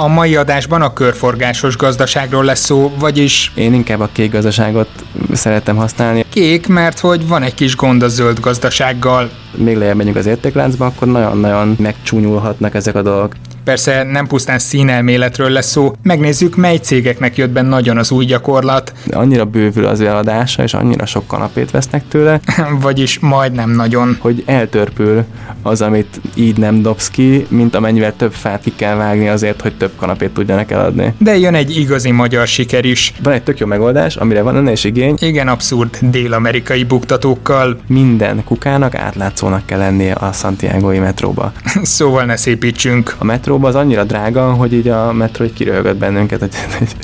[0.00, 3.52] A mai adásban a körforgásos gazdaságról lesz szó, vagyis...
[3.54, 4.88] Én inkább a kék gazdaságot
[5.32, 6.24] szeretem használni.
[6.28, 9.30] Kék, mert hogy van egy kis gond a zöld gazdasággal.
[9.54, 13.32] Még lejjebb megyünk az értékláncba, akkor nagyon-nagyon megcsúnyulhatnak ezek a dolgok.
[13.68, 18.92] Persze nem pusztán színelméletről lesz szó, megnézzük, mely cégeknek jött be nagyon az új gyakorlat.
[19.10, 22.40] Annyira bővül az eladása, és annyira sok kanapét vesznek tőle.
[22.80, 24.16] Vagyis majdnem nagyon.
[24.20, 25.24] Hogy eltörpül
[25.62, 29.76] az, amit így nem dobsz ki, mint amennyivel több fát ki kell vágni azért, hogy
[29.76, 31.14] több kanapét tudjanak eladni.
[31.18, 33.14] De jön egy igazi magyar siker is.
[33.22, 35.14] Van egy tök jó megoldás, amire van önne is igény.
[35.18, 37.78] Igen, abszurd dél-amerikai buktatókkal.
[37.86, 41.52] Minden kukának átlátszónak kell lennie a Santiago-i metróba.
[41.82, 43.14] szóval ne szépítsünk.
[43.18, 46.40] A metró metróba az annyira drága, hogy így a metró egy kiröhögött bennünket.
[46.40, 46.96] Hogy...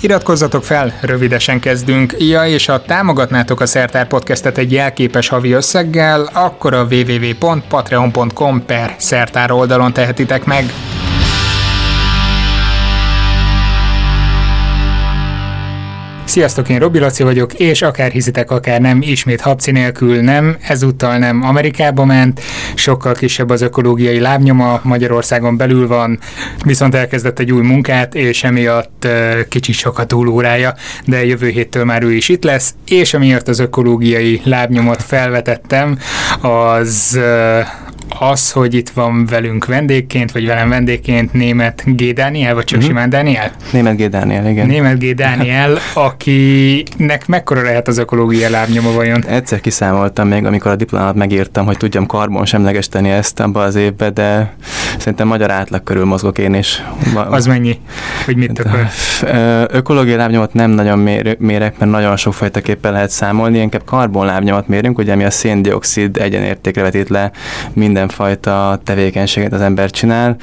[0.00, 2.14] Iratkozzatok fel, rövidesen kezdünk.
[2.18, 8.94] Ja, és ha támogatnátok a Szertár Podcastet egy jelképes havi összeggel, akkor a www.patreon.com per
[8.98, 10.64] szertár oldalon tehetitek meg.
[16.32, 21.18] Sziasztok, én Robi Laci vagyok, és akár hiszitek, akár nem, ismét habci nélkül nem, ezúttal
[21.18, 22.40] nem Amerikába ment,
[22.74, 26.18] sokkal kisebb az ökológiai lábnyoma, Magyarországon belül van,
[26.64, 29.08] viszont elkezdett egy új munkát, és emiatt
[29.48, 30.74] kicsit sok a túlórája,
[31.06, 35.98] de jövő héttől már ő is itt lesz, és amiatt az ökológiai lábnyomot felvetettem,
[36.40, 37.18] az
[38.18, 42.12] az, hogy itt van velünk vendégként, vagy velem vendégként német G.
[42.12, 42.92] Dániel, vagy csak uh-huh.
[42.92, 43.50] simán Dániel?
[43.72, 44.08] Német G.
[44.08, 44.66] Dániel, igen.
[44.66, 45.14] Német G.
[45.14, 49.24] Dániel, akinek mekkora lehet az ökológia lábnyoma vajon?
[49.26, 54.10] Egyszer kiszámoltam még, amikor a diplomát megírtam, hogy tudjam karbon semlegesíteni ezt abba az évbe,
[54.10, 54.54] de
[54.98, 56.82] szerintem magyar átlag körül mozgok én is.
[57.14, 57.80] Az mennyi?
[58.24, 58.88] Hogy mit akar?
[59.70, 64.98] Ökológiai lábnyomot nem nagyon mér, mérek, mert nagyon sokfajtaképpen lehet számolni, inkább karbon lábnyomot mérünk,
[64.98, 67.30] ugye mi a széndiokszid egyenértékre vetít le
[68.02, 70.36] mindenfajta tevékenységet az ember csinál,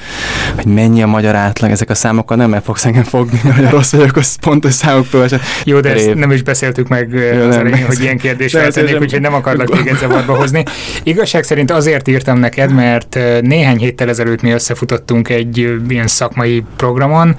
[0.55, 3.91] hogy mennyi a magyar átlag, ezek a számok nem meg fogsz engem fogni, nagyon rossz
[3.91, 5.27] vagyok, az pontos számok föl.
[5.63, 9.21] Jó, de ezt nem is beszéltük meg Jó, az elején, hogy ilyen kérdést feltennék, úgyhogy
[9.21, 10.63] nem akarlak téged zavarba hozni.
[11.03, 17.35] Igazság szerint azért írtam neked, mert néhány héttel ezelőtt mi összefutottunk egy ilyen szakmai programon,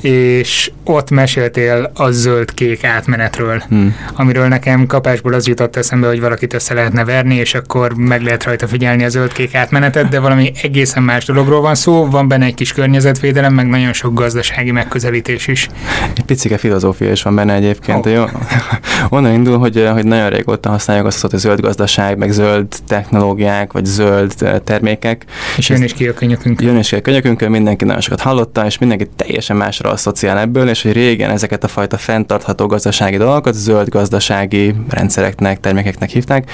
[0.00, 3.96] és ott meséltél a zöld-kék átmenetről, hmm.
[4.14, 8.44] amiről nekem kapásból az jutott eszembe, hogy valakit össze lehetne verni, és akkor meg lehet
[8.44, 12.54] rajta figyelni a zöld-kék átmenetet, de valami egészen más dologról van szó, van benne egy
[12.54, 15.68] kis környezetvédelem, meg nagyon sok gazdasági megközelítés is.
[16.16, 18.06] Egy picike filozófia is van benne egyébként.
[18.06, 18.12] Oh.
[18.12, 18.24] Jó?
[19.18, 23.84] Onnan indul, hogy, hogy nagyon régóta használjuk azt, hogy zöld gazdaság, meg zöld technológiák, vagy
[23.84, 24.34] zöld
[24.64, 25.24] termékek.
[25.56, 26.66] És jön is ki a könyökünkön.
[26.66, 30.68] Jön is ki a könyökünkön, mindenki nagyon sokat hallotta, és mindenki teljesen másra asszociál ebből,
[30.68, 36.50] és hogy régen ezeket a fajta fenntartható gazdasági dolgokat zöld gazdasági rendszereknek, termékeknek hívták,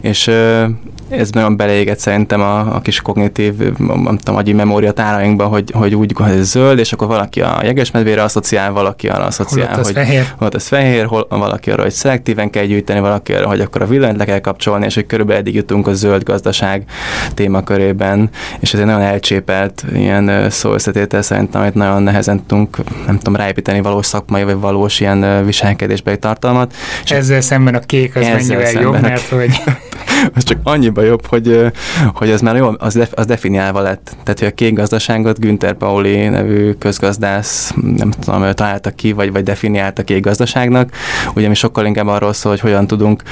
[0.00, 0.30] és
[1.08, 5.94] ez nagyon beleégett szerintem a, a kis kognitív, nem tudom, agyi memória tárainkba, hogy, hogy
[5.94, 9.94] úgy, hogy ez zöld, és akkor valaki a jegesmedvére asszociál, valaki arra asszociál, holott hogy
[9.94, 10.24] fehér.
[10.38, 13.86] holott ez fehér, hol, valaki arra, hogy szelektíven kell gyűjteni, valaki arra, hogy akkor a
[13.86, 16.84] villanyt le kell kapcsolni, és hogy körülbelül eddig jutunk a zöld gazdaság
[17.34, 18.30] témakörében,
[18.60, 22.76] és ez egy nagyon elcsépelt ilyen szó összetétel szerintem, amit nagyon nehezen tudunk,
[23.06, 26.74] nem tudom, ráépíteni valós szakmai vagy valós ilyen viselkedésbeli tartalmat.
[27.04, 29.50] Ezzel szemben a kék az mennyivel jobb, mert hogy
[30.34, 31.72] az csak annyiba jobb, hogy,
[32.14, 34.16] hogy az már jó, az, az definiálva lett.
[34.22, 39.42] Tehát, hogy a kék gazdaságot Günther Pauli nevű közgazdász, nem tudom, találta ki, vagy, vagy
[39.42, 40.90] definiálta kék gazdaságnak.
[41.34, 43.22] Ugye mi sokkal inkább arról szól, hogy hogyan tudunk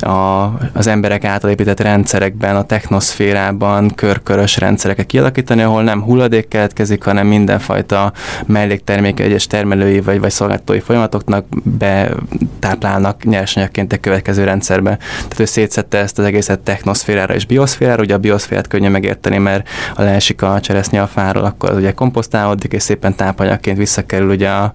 [0.00, 7.04] a, az emberek által épített rendszerekben, a technoszférában körkörös rendszereket kialakítani, ahol nem hulladék keletkezik,
[7.04, 8.12] hanem mindenfajta
[8.46, 14.96] mellékterméke egyes termelői vagy, vagy szolgáltatói folyamatoknak betáplálnak nyersanyagként egy következő rendszerbe.
[15.16, 18.02] Tehát ő szétszette ezt az egészet technoszférára és bioszférára.
[18.02, 21.92] Ugye a bioszférát könnyű megérteni, mert ha leesik a cseresznye a fáról, akkor az ugye
[21.92, 24.72] komposztálódik, és szépen tápanyagként visszakerül ugye a,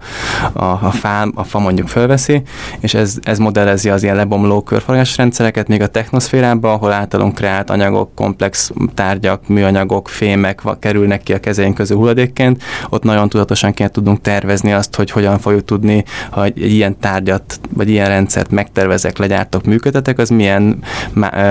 [0.53, 2.41] a, a fá, a fa mondjuk fölveszi,
[2.79, 7.69] és ez, ez modellezi az ilyen lebomló körforgásos rendszereket, még a technoszférában, ahol általunk kreált
[7.69, 13.89] anyagok, komplex tárgyak, műanyagok, fémek kerülnek ki a kezeink közül hulladékként, ott nagyon tudatosan kell
[13.89, 19.17] tudnunk tervezni azt, hogy hogyan fogjuk tudni, ha egy ilyen tárgyat, vagy ilyen rendszert megtervezek,
[19.17, 20.83] legyártok, működtetek, az milyen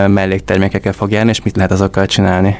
[0.08, 2.58] melléktermékekkel fog járni, és mit lehet azokkal csinálni.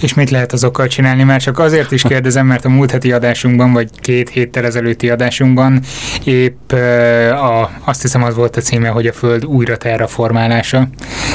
[0.00, 1.22] És mit lehet azokkal csinálni?
[1.22, 5.80] Már csak azért is kérdezem, mert a múlt heti adásunkban, vagy két héttel ezelőtti adásunkban
[6.24, 6.72] épp
[7.32, 10.88] a, azt hiszem az volt a címe, hogy a Föld újra terraformálása,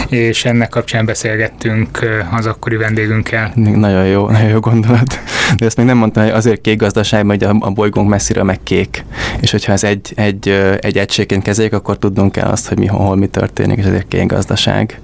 [0.09, 1.99] és ennek kapcsán beszélgettünk
[2.31, 3.51] az akkori vendégünkkel.
[3.55, 5.19] Nagyon jó, nagyon jó gondolat.
[5.57, 8.59] De ezt még nem mondtam, hogy azért kék gazdaság, hogy a, a bolygónk messziről meg
[8.63, 9.05] kék.
[9.39, 10.49] És hogyha ez egy, egy,
[10.79, 14.25] egy egységként kezeljük, akkor tudnunk kell azt, hogy mi, hol mi történik, és ezért kék
[14.25, 14.99] gazdaság.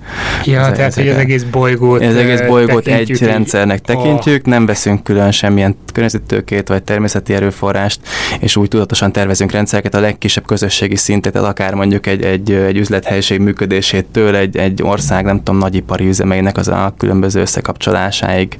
[0.46, 4.52] Ja, ez, tehát, hogy az egész bolygót Ez egész bolygót egy, közigazgatási rendszernek tekintjük, oh.
[4.52, 8.00] nem veszünk külön semmilyen környezetőkét vagy természeti erőforrást,
[8.40, 13.40] és úgy tudatosan tervezünk rendszereket a legkisebb közösségi szintet, akár mondjuk egy, egy, egy üzlethelyiség
[13.40, 18.58] működésétől egy, egy ország, nem tudom, nagyipari üzemeinek az a különböző összekapcsolásáig.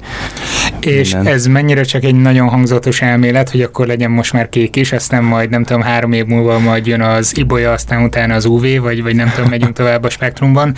[0.80, 1.32] És minden.
[1.32, 5.24] ez mennyire csak egy nagyon hangzatos elmélet, hogy akkor legyen most már kék is, aztán
[5.24, 9.02] majd nem tudom, három év múlva majd jön az ibolya, aztán utána az UV, vagy,
[9.02, 10.74] vagy nem tudom, megyünk tovább a spektrumban,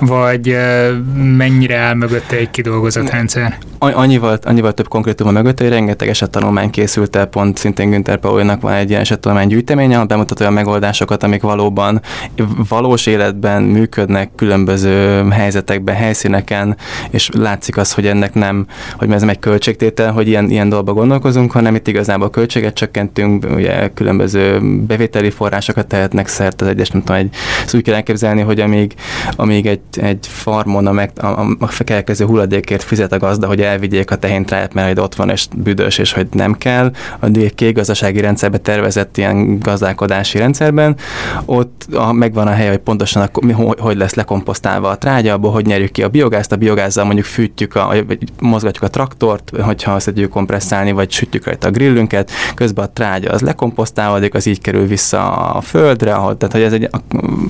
[0.00, 0.56] vagy
[1.14, 3.31] mennyire áll mögötte egy kidolgozott rendszer?
[3.78, 8.60] Annyival, annyival több konkrétum a mögött, hogy rengeteg esettanulmány készült el, pont szintén Günther Paulnak
[8.60, 12.00] van egy ilyen esettanulmány gyűjteménye, ahol bemutat olyan megoldásokat, amik valóban
[12.68, 16.76] valós életben működnek különböző helyzetekben, helyszíneken,
[17.10, 20.92] és látszik az, hogy ennek nem, hogy ez nem egy költségtétel, hogy ilyen, ilyen dolgokba
[20.92, 27.02] gondolkozunk, hanem itt igazából költséget csökkentünk, ugye különböző bevételi forrásokat tehetnek szert az egyes, nem
[27.02, 27.34] tudom, egy,
[27.64, 28.94] ezt úgy kell elképzelni, hogy amíg,
[29.36, 34.10] amíg egy, egy farmon a, meg, a, a, a hulladékért fizet a gazda, hogy elvigyék
[34.10, 38.20] a tehéntráját, mert ott van és büdös, és hogy nem kell, addig egy kék gazdasági
[38.20, 40.96] rendszerbe tervezett ilyen gazdálkodási rendszerben,
[41.44, 43.30] ott a, megvan a hely, hogy pontosan a,
[43.78, 47.74] hogy lesz lekomposztálva a trágya, abból hogy nyerjük ki a biogázt, a biogázzal mondjuk fűtjük,
[47.74, 52.84] a, vagy mozgatjuk a traktort, hogyha azt tudjuk kompresszálni, vagy sütjük rajta a grillünket, közben
[52.84, 56.88] a trágya az lekomposztálódik, az így kerül vissza a földre, ahol, tehát hogy ez egy,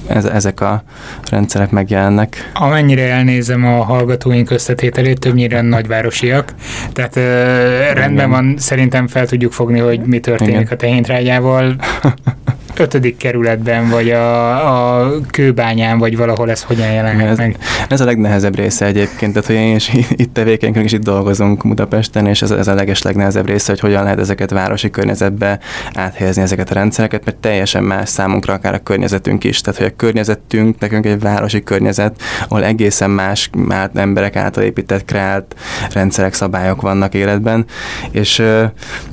[0.06, 0.82] ez, ezek a
[1.30, 2.50] rendszerek megjelennek.
[2.54, 6.54] Amennyire elnézem a hallgatóink összetételét, többnyire nagyvárosiak,
[6.92, 10.72] tehát uh, rendben van, szerintem fel tudjuk fogni, hogy mi történik Igen.
[10.72, 11.76] a tehéntrágyával.
[12.76, 17.56] ötödik kerületben, vagy a, a kőbányán, vagy valahol ez hogyan jelenhet ez, meg?
[17.88, 22.26] Ez a legnehezebb része egyébként, tehát hogy én is itt tevékenykedünk, és itt dolgozunk Budapesten,
[22.26, 25.58] és ez, ez a leges legnehezebb része, hogy hogyan lehet ezeket városi környezetbe
[25.94, 29.60] áthelyezni ezeket a rendszereket, mert teljesen más számunkra akár a környezetünk is.
[29.60, 35.04] Tehát, hogy a környezetünk nekünk egy városi környezet, ahol egészen más már emberek által épített,
[35.04, 35.54] kreált
[35.92, 37.64] rendszerek, szabályok vannak életben,
[38.10, 38.42] és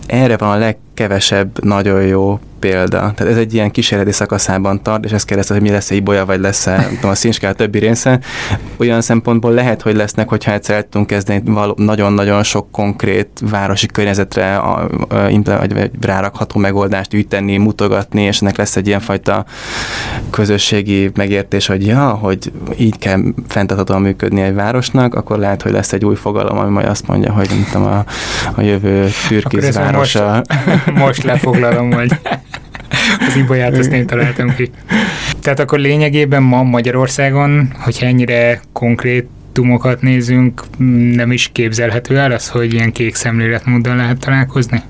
[0.07, 2.97] erre van a legkevesebb nagyon jó példa.
[3.15, 6.25] Tehát ez egy ilyen kísérleti szakaszában tart, és ezt kérdezte, hogy mi lesz egy bolya,
[6.25, 8.19] vagy lesz-e a színskál többi része.
[8.77, 11.41] Olyan szempontból lehet, hogy lesznek, hogyha egyszer el tudunk kezdeni
[11.75, 18.57] nagyon-nagyon sok konkrét városi környezetre a, a, a, vagy rárakható megoldást ütenni, mutogatni, és ennek
[18.57, 19.45] lesz egy ilyenfajta
[20.29, 25.93] közösségi megértés, hogy ja, hogy így kell fenntarthatóan működni egy városnak, akkor lehet, hogy lesz
[25.93, 28.05] egy új fogalom, ami majd azt mondja, hogy nem tudom, a,
[28.55, 30.41] a jövő türkiz városa.
[30.65, 32.11] Most, most lefoglalom, hogy
[33.27, 34.71] az ibolyát azt én találtam ki.
[35.41, 40.63] Tehát akkor lényegében ma Magyarországon, hogyha ennyire konkrét tumokat nézünk,
[41.15, 44.81] nem is képzelhető el az, hogy ilyen kék szemléletmóddal lehet találkozni?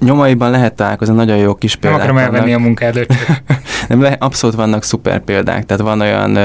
[0.00, 3.14] Nyomaiban lehet találkozni, nagyon jó kis példák Nem akarom elvenni a munkádat.
[3.88, 6.38] nem, le, abszolút vannak szuper példák, tehát van olyan,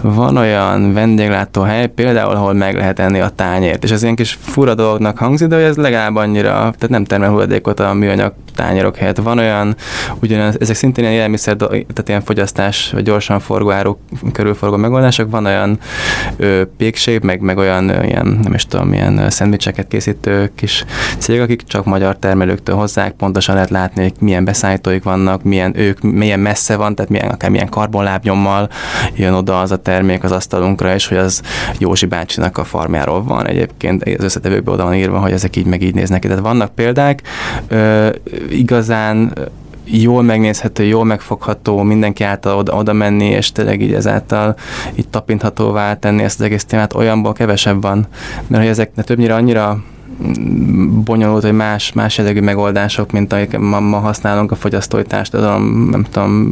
[0.00, 4.74] van olyan vendéglátóhely, például, ahol meg lehet enni a tányért, és ez ilyen kis fura
[4.74, 9.16] dolognak hangzik, de hogy ez legalább annyira, tehát nem termel hulladékot a műanyag tányérok helyett.
[9.16, 9.76] Van olyan,
[10.20, 13.98] ugyanaz, ezek szintén ilyen élelmiszer, tehát ilyen fogyasztás, vagy gyorsan forgó áruk
[14.32, 15.78] körülforgó megoldások, van olyan
[16.36, 20.84] ö, pékség, meg, meg olyan ilyen, nem is tudom, milyen szendvicseket készítő kis
[21.18, 26.40] cég, akik csak magyar termelőktől hozzák, pontosan lehet látni, milyen beszállítóik vannak, milyen ők, milyen
[26.40, 28.68] messze van, tehát milyen, akár milyen karbonlábnyommal
[29.14, 31.42] jön oda az a termék az asztalunkra, és hogy az
[31.78, 35.82] Józsi bácsinak a farmjáról van egyébként, az összetevőkben oda van írva, hogy ezek így meg
[35.82, 36.28] így néznek ki.
[36.28, 37.22] Tehát vannak példák,
[37.68, 38.08] ö,
[38.48, 39.32] igazán
[39.84, 44.56] jól megnézhető, jól megfogható, mindenki által oda, oda menni, és tényleg így ezáltal
[44.94, 48.06] így tapinthatóvá tenni ezt az egész témát, olyanból kevesebb van,
[48.46, 49.82] mert hogy ezek többnyire annyira
[51.04, 56.02] bonyolult, vagy más, más jellegű megoldások, mint amik ma, ma használunk a fogyasztói társadalom, nem
[56.10, 56.48] tudom,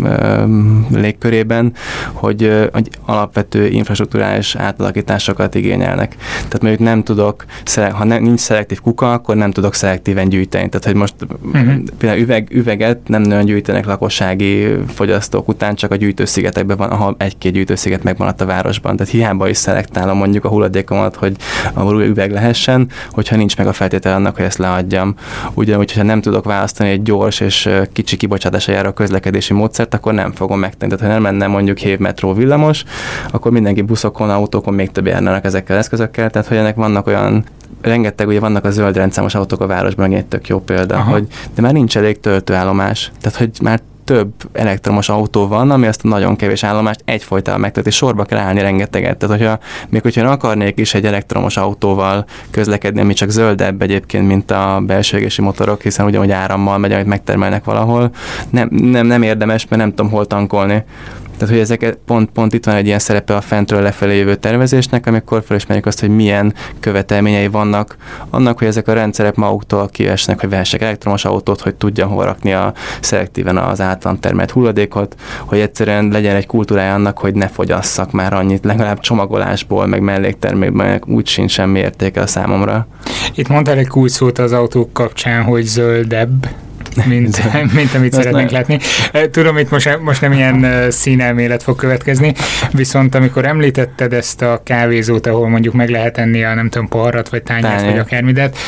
[0.90, 1.73] légkörében,
[2.12, 6.16] hogy, hogy alapvető infrastruktúrális átalakításokat igényelnek.
[6.37, 7.44] Tehát mondjuk nem tudok,
[7.92, 10.68] ha nem, nincs szelektív kuka, akkor nem tudok szelektíven gyűjteni.
[10.68, 11.75] Tehát, hogy most uh-huh.
[11.99, 17.52] például üveg, üveget nem nagyon gyűjtenek lakossági fogyasztók után, csak a gyűjtőszigetekben van, ahol egy-két
[17.52, 18.96] gyűjtősziget megmaradt a városban.
[18.96, 21.37] Tehát hiába is szelektálom mondjuk a hulladékomat, hogy
[21.75, 25.15] a üveg lehessen, hogyha nincs meg a feltétel annak, hogy ezt leadjam.
[25.55, 30.33] Ugyanúgy, hogyha nem tudok választani egy gyors és kicsi kibocsátásra járó közlekedési módszert, akkor nem
[30.33, 30.95] fogom megtenni.
[30.95, 32.85] Tehát, ha nem lenne mondjuk hév metró villamos,
[33.31, 36.31] akkor mindenki buszokon, autókon még több járnának ezekkel az eszközökkel.
[36.31, 37.45] Tehát, hogy ennek vannak olyan
[37.81, 41.11] rengeteg, ugye vannak a zöld rendszámos autók a városban, egy tök jó példa, Aha.
[41.11, 43.13] hogy de már nincs elég töltőállomás.
[43.21, 47.89] Tehát, hogy már több elektromos autó van, ami azt a nagyon kevés állomást egyfolytában megtölti,
[47.89, 49.17] és sorba kell állni rengeteget.
[49.17, 49.59] Tehát, hogyha
[49.89, 55.19] még hogyha akarnék is egy elektromos autóval közlekedni, ami csak zöldebb egyébként, mint a belső
[55.19, 58.11] égési motorok, hiszen ugyanúgy árammal megy, amit megtermelnek valahol,
[58.51, 60.85] nem, nem, nem érdemes, mert nem tudom hol tankolni.
[61.38, 65.07] Tehát, hogy ezeket pont, pont itt van egy ilyen szerepe a fentről lefelé jövő tervezésnek,
[65.07, 67.97] amikor felismerjük azt, hogy milyen követelményei vannak
[68.31, 72.52] annak, hogy ezek a rendszerek maguktól kiesnek, hogy vehessek elektromos autót, hogy tudja hol rakni
[72.52, 75.14] a szelektíven az általam termelt hulladékot,
[75.45, 81.02] hogy egyszerűen legyen egy kultúrája annak, hogy ne fogyasszak már annyit, legalább csomagolásból, meg melléktermékben,
[81.07, 82.87] úgy sincs semmi értéke a számomra.
[83.35, 86.49] Itt mondtál egy kulcs az autók kapcsán, hogy zöldebb
[87.05, 87.43] mint,
[87.79, 88.57] mint amit szeretnénk ne.
[88.57, 88.79] látni.
[89.31, 92.35] Tudom, itt most, most nem ilyen színelmélet fog következni,
[92.73, 97.29] viszont amikor említetted ezt a kávézót, ahol mondjuk meg lehet enni a nem tudom, poharat,
[97.29, 98.59] vagy tányért, vagy akármidet,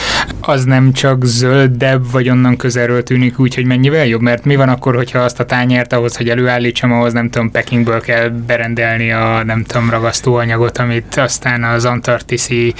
[0.40, 4.68] az nem csak zöldebb, vagy onnan közelről tűnik úgy, hogy mennyivel jobb, mert mi van
[4.68, 9.42] akkor, hogyha azt a tányért ahhoz, hogy előállítsam, ahhoz nem tudom, Pekingből kell berendelni a
[9.44, 12.74] nem tudom, ragasztóanyagot, amit aztán az antarktiszi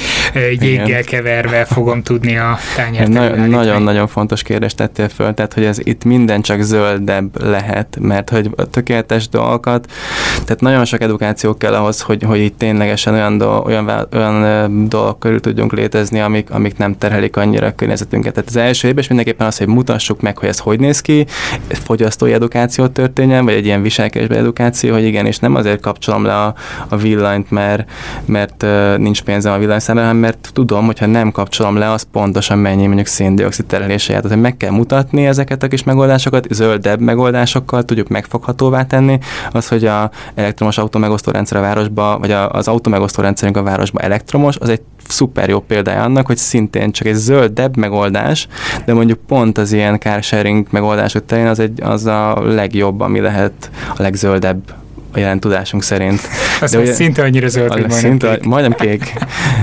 [0.61, 3.09] jéggel keverve fogom tudni a tányért.
[3.49, 8.51] Nagyon-nagyon fontos kérdést tettél föl, tehát hogy ez itt minden csak zöldebb lehet, mert hogy
[8.57, 9.87] a tökéletes dolgokat,
[10.33, 15.19] tehát nagyon sok edukáció kell ahhoz, hogy, hogy itt ténylegesen olyan, dolg, olyan, olyan dolgok
[15.19, 18.33] körül tudjunk létezni, amik, amik nem terhelik annyira a környezetünket.
[18.33, 21.27] Tehát az első évben mindenképpen az, hogy mutassuk meg, hogy ez hogy néz ki,
[21.69, 26.35] fogyasztói edukáció történjen, vagy egy ilyen viselkedésbe edukáció, hogy igen, és nem azért kapcsolom le
[26.35, 26.55] a,
[26.89, 27.91] a villanyt, mert,
[28.25, 28.67] mert
[28.99, 33.07] nincs pénzem a villanyszámra, hanem mert tudom, hogyha nem kapcsolom le, az pontosan mennyi mondjuk
[33.07, 34.23] széndiokszid terelése jár.
[34.23, 39.19] Tehát meg kell mutatni ezeket a kis megoldásokat, zöldebb megoldásokkal tudjuk megfoghatóvá tenni,
[39.51, 44.01] az, hogy a elektromos autómegosztó rendszer a városba, vagy a, az autómegosztó rendszerünk a városba
[44.01, 48.49] elektromos, az egy szuper jó példája annak, hogy szintén csak egy zöldebb megoldás,
[48.85, 53.71] de mondjuk pont az ilyen carsharing megoldások terén az, egy, az a legjobb, ami lehet
[53.97, 54.78] a legzöldebb
[55.13, 56.21] a jelen tudásunk szerint.
[56.61, 58.45] Az de ugye, szinte annyira zöld, hogy majdnem szinte, kék.
[58.45, 59.15] Majdnem kék,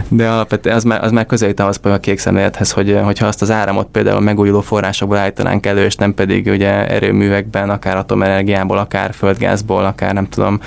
[0.07, 3.51] de alapvetően az már, az már közelít ahhoz a kék szemlélethez, hogy hogyha azt az
[3.51, 9.85] áramot például megújuló forrásokból állítanánk elő, és nem pedig ugye erőművekben, akár atomenergiából, akár földgázból,
[9.85, 10.59] akár nem tudom,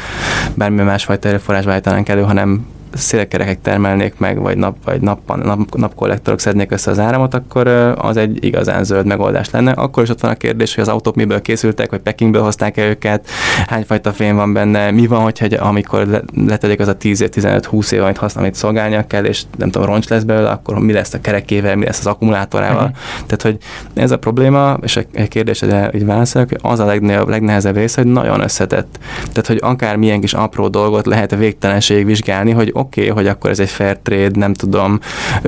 [0.54, 2.66] bármilyen másfajta erőforrásból állítanánk elő, hanem
[2.98, 7.66] szélkerekek termelnék meg, vagy, nap, vagy nap, nap, napkollektorok szednék össze az áramot, akkor
[7.98, 9.70] az egy igazán zöld megoldás lenne.
[9.70, 13.28] Akkor is ott van a kérdés, hogy az autók miből készültek, vagy Pekingből hozták-e őket,
[13.66, 18.44] hányfajta fém van benne, mi van, hogyha amikor letelik az a 10-15-20 év, amit használ,
[18.44, 21.84] amit szolgálnia kell, és nem tudom, roncs lesz belőle, akkor mi lesz a kerekével, mi
[21.84, 22.84] lesz az akkumulátorával.
[22.84, 23.26] Uh-huh.
[23.26, 23.58] Tehát, hogy
[23.94, 28.40] ez a probléma, és a kérdés, hogy válaszolok, az a legnehezebb, legnehezebb része, hogy nagyon
[28.40, 28.98] összetett.
[29.18, 33.26] Tehát, hogy akár milyen kis apró dolgot lehet a végtelenség vizsgálni, hogy oké, okay, hogy
[33.26, 34.98] akkor ez egy fair trade, nem tudom,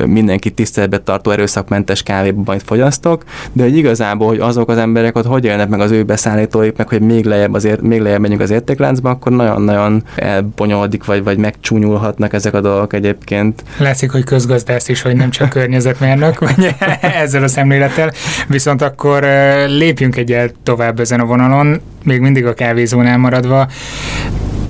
[0.04, 5.26] mindenki tiszteletbe tartó erőszakmentes kávéban majd fogyasztok, de hogy igazából, hogy azok az emberek ott
[5.26, 8.50] hogy élnek meg az ő beszállítóik, meg hogy még lejjebb, azért, még lejjebb menjünk az
[8.50, 13.64] értékláncba, akkor nagyon-nagyon elbonyolódik, vagy, vagy megcsúnyulhatnak ezek a dolgok egyébként.
[13.78, 16.74] Látszik, hogy közgazdász is, hogy nem csak környezetmérnök, vagy
[17.22, 18.12] ezzel a szemlélettel.
[18.48, 19.26] Viszont akkor
[19.66, 23.68] lépjünk egyet tovább ezen a vonalon, még mindig a kávézónál maradva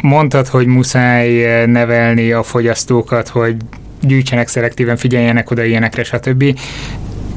[0.03, 3.57] mondtad, hogy muszáj eh, nevelni a fogyasztókat, hogy
[4.01, 6.59] gyűjtsenek szelektíven, figyeljenek oda ilyenekre, stb.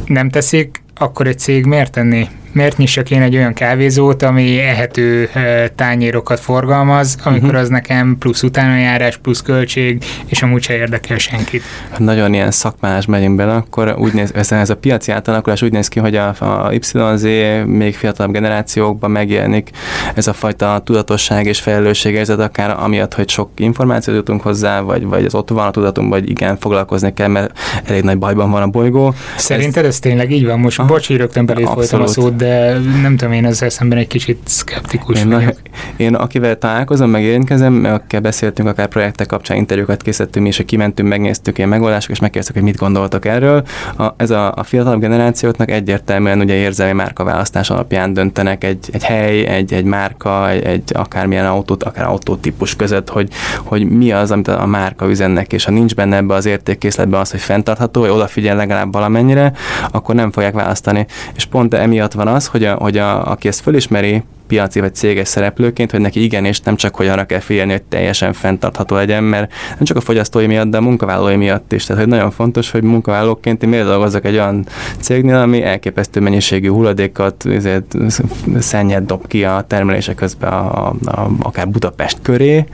[0.06, 2.28] Nem teszik, akkor egy cég miért tenni?
[2.54, 5.30] Miért nyissak én egy olyan kávézót, ami ehető
[5.76, 7.62] tányérokat forgalmaz, amikor uh-huh.
[7.62, 11.64] az nekem plusz utánajárás, plusz költség, és amúgy se érdekel senkit.
[11.98, 15.88] Nagyon ilyen szakmás megyünk bele, akkor úgy néz, ez, ez a piaci átalakulás úgy néz
[15.88, 17.24] ki, hogy a, a YZ
[17.66, 19.70] még fiatalabb generációkban megjelenik
[20.14, 25.26] ez a fajta tudatosság és felelősségérzet, akár amiatt, hogy sok információt jutunk hozzá, vagy, vagy
[25.26, 28.68] az ott van a tudatunk, vagy igen, foglalkozni kell, mert elég nagy bajban van a
[28.68, 29.14] bolygó.
[29.38, 30.60] Szerinted ez, ez tényleg így van?
[30.60, 35.20] Most bocsi, rögtön belé a szót, de nem tudom, én ezzel szemben egy kicsit szkeptikus
[35.20, 35.56] én, vagyok.
[35.96, 41.58] Én akivel találkozom, meg érintkezem, akikkel beszéltünk, akár projektek kapcsán interjúkat készítettünk, és kimentünk, megnéztük
[41.58, 43.64] ilyen megoldásokat, és megkérdeztük, hogy mit gondoltak erről.
[43.98, 49.46] A, ez a, a fiatalabb generációknak egyértelműen ugye érzelmi márkaválasztás alapján döntenek egy, egy hely,
[49.46, 53.30] egy, egy márka, egy, egy akármilyen autót, akár autótípus között, hogy,
[53.64, 57.32] hogy mi az, amit a, márka üzennek, és ha nincs benne ebbe az értékkészletben az,
[57.32, 59.54] hogy fenntartható, vagy odafigyel legalább valamennyire,
[59.92, 61.06] akkor nem fogják választani.
[61.36, 65.28] És pont emiatt van az, hogy, a, hogy a, aki ezt fölismeri, piaci vagy céges
[65.28, 69.24] szereplőként, hogy neki igen, és nem csak hogy arra kell figyelni, hogy teljesen fenntartható legyen,
[69.24, 71.86] mert nem csak a fogyasztói miatt, de a munkavállalói miatt is.
[71.86, 74.66] Tehát, hogy nagyon fontos, hogy munkavállalóként én miért dolgozok egy olyan
[75.00, 77.96] cégnél, ami elképesztő mennyiségű hulladékat, ezért
[78.60, 82.66] szennyet dob ki a termelése közben a, a, a, akár Budapest köré.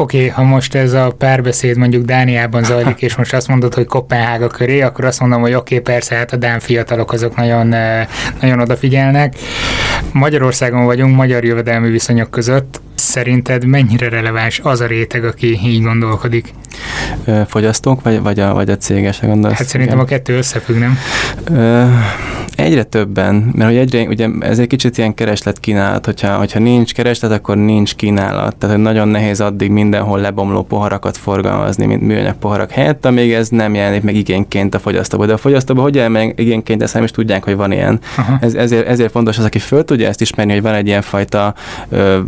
[0.00, 4.46] Oké, ha most ez a párbeszéd mondjuk Dániában zajlik, és most azt mondod, hogy Kopenhága
[4.46, 8.06] köré, akkor azt mondom, hogy oké, okay, persze, hát a dán fiatalok azok nagyon, eh,
[8.40, 9.34] nagyon odafigyelnek.
[10.12, 12.80] Magyarországon vagyunk, magyar jövedelmi viszonyok között.
[13.00, 16.54] Szerinted mennyire releváns az a réteg, aki így gondolkodik?
[17.46, 19.56] Fogyasztók, vagy, vagy, a, vagy a cégesek gondolsz?
[19.56, 20.08] Hát szerintem igen.
[20.08, 20.98] a kettő összefügg, nem?
[22.56, 26.94] Egyre többen, mert hogy egyre, ugye ez egy kicsit ilyen kereslet kínálat, hogyha, hogyha nincs
[26.94, 28.56] kereslet, akkor nincs kínálat.
[28.56, 33.48] Tehát hogy nagyon nehéz addig mindenhol lebomló poharakat forgalmazni, mint műanyag poharak helyett, amíg ez
[33.48, 35.26] nem jelenik meg igényként a fogyasztóba.
[35.26, 38.00] De a fogyasztóba hogy jelenik meg igényként, ezt nem is tudják, hogy van ilyen.
[38.40, 41.54] Ez, ezért, ezért fontos az, aki föl tudja ezt ismerni, hogy van egy ilyen fajta
[41.88, 42.18] ö,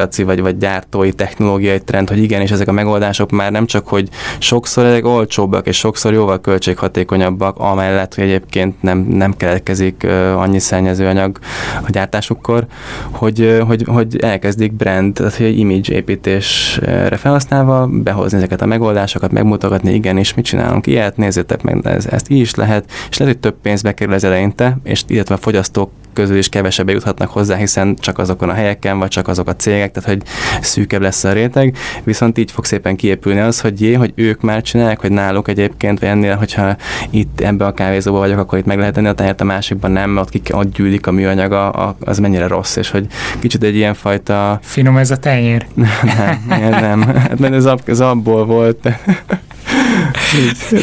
[0.00, 3.88] világpiaci vagy, vagy gyártói technológiai trend, hogy igen, és ezek a megoldások már nem csak,
[3.88, 10.58] hogy sokszor ezek olcsóbbak, és sokszor jóval költséghatékonyabbak, amellett, hogy egyébként nem, nem keletkezik annyi
[10.58, 11.38] szennyezőanyag
[11.86, 12.66] a gyártásukkor,
[13.10, 19.94] hogy, hogy, hogy elkezdik brand, tehát hogy image építésre felhasználva behozni ezeket a megoldásokat, megmutatni,
[19.94, 23.42] igen, és mit csinálunk ilyet, nézzétek meg, ez, ezt így is lehet, és lehet, hogy
[23.42, 27.96] több pénzbe kerül az eleinte, és illetve a fogyasztók közül is kevesebbe juthatnak hozzá, hiszen
[27.96, 30.22] csak azokon a helyeken, vagy csak azok a cégek, tehát hogy
[30.60, 34.62] szűkebb lesz a réteg, viszont így fog szépen kiépülni az, hogy jé, hogy ők már
[34.62, 36.76] csinálják, hogy náluk egyébként, vagy ennél, hogyha
[37.10, 40.10] itt ebbe a kávézóba vagyok, akkor itt meg lehet tenni a tehet, a másikban nem,
[40.10, 41.70] mert ott, ki, ott gyűlik a műanyaga,
[42.04, 43.06] az mennyire rossz, és hogy
[43.38, 44.58] kicsit egy ilyen fajta...
[44.62, 45.66] Finom ez a tenyér?
[46.48, 48.88] nem, nem, hát ez, ez abból volt.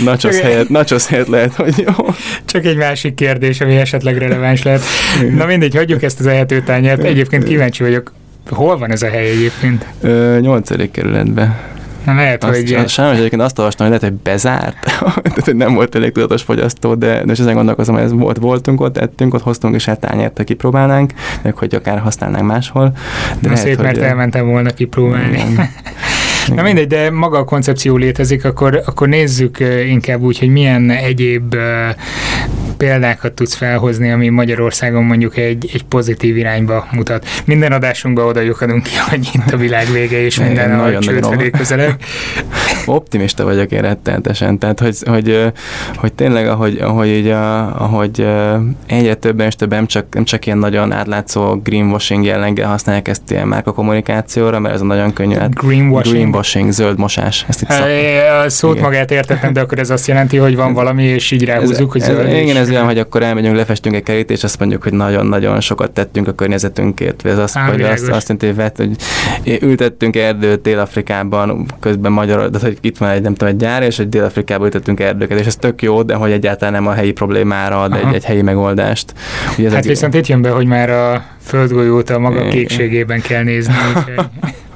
[0.04, 2.06] Nachos helyett, nachos helyett lehet, hogy jó.
[2.46, 4.82] Csak egy másik kérdés, ami esetleg releváns lehet.
[5.36, 7.04] Na mindegy, hagyjuk ezt az ehetőtányért.
[7.04, 8.14] Egyébként kíváncsi vagyok,
[8.50, 9.86] hol van ez a hely egyébként?
[10.02, 10.92] Ö, 8.
[10.92, 11.56] kerületben.
[12.06, 12.74] Na lehet, azt, hogy...
[12.74, 14.78] Azt, sajnos egyébként azt olvastam, hogy lehet, hogy bezárt,
[15.24, 18.82] tehát hogy nem volt elég tudatos fogyasztó, de most ezen gondolkozom, hogy ez volt, voltunk
[18.82, 22.90] ott, ettünk ott, hoztunk is hát tányért, kipróbálnánk, meg hogy akár használnánk máshol.
[22.90, 25.44] De Na lehet, szép, hogy, mert elmentem volna kipróbálni.
[26.56, 31.56] Na mindegy, de maga a koncepció létezik, akkor, akkor nézzük inkább úgy, hogy milyen egyéb
[32.78, 37.26] példákat tudsz felhozni, ami Magyarországon mondjuk egy, egy pozitív irányba mutat.
[37.46, 41.50] Minden adásunkban oda lyukadunk ki, hogy itt a világ vége, és minden a csőd felé
[41.50, 41.96] közeleg.
[42.86, 45.52] Optimista vagyok én rettenetesen, tehát hogy, hogy,
[45.96, 48.28] hogy tényleg, ahogy, ahogy, így a, ahogy
[48.86, 53.32] egyre többen és többen nem csak, nem csak ilyen nagyon átlátszó greenwashing jelleggel használják ezt
[53.32, 55.36] ilyen márka kommunikációra, mert ez a nagyon könnyű.
[55.50, 56.37] Greenwashing?
[56.38, 57.46] Greenwashing, zöld mosás.
[57.48, 57.88] Ezt itt szak...
[58.46, 58.84] A szót igen.
[58.84, 62.26] magát értettem, de akkor ez azt jelenti, hogy van valami, és így ráhúzzuk, hogy zöld.
[62.26, 65.92] Ez, igen, ez olyan, hogy akkor elmegyünk, lefestünk egy kerítést, azt mondjuk, hogy nagyon-nagyon sokat
[65.92, 67.26] tettünk a környezetünkért.
[67.26, 68.96] Ez azt, Á, hogy azt, azt jelenti, hogy,
[69.46, 73.84] hogy ültettünk erdőt Dél-Afrikában, közben magyar, de hogy itt van egy, nem tudom, egy gyár,
[73.84, 77.12] és egy Dél-Afrikában ültettünk erdőket, és ez tök jó, de hogy egyáltalán nem a helyi
[77.12, 79.14] problémára ad egy, egy helyi megoldást.
[79.58, 83.74] Ugye hát viszont itt jön be, hogy már a földgolyót a maga kékségében kell nézni.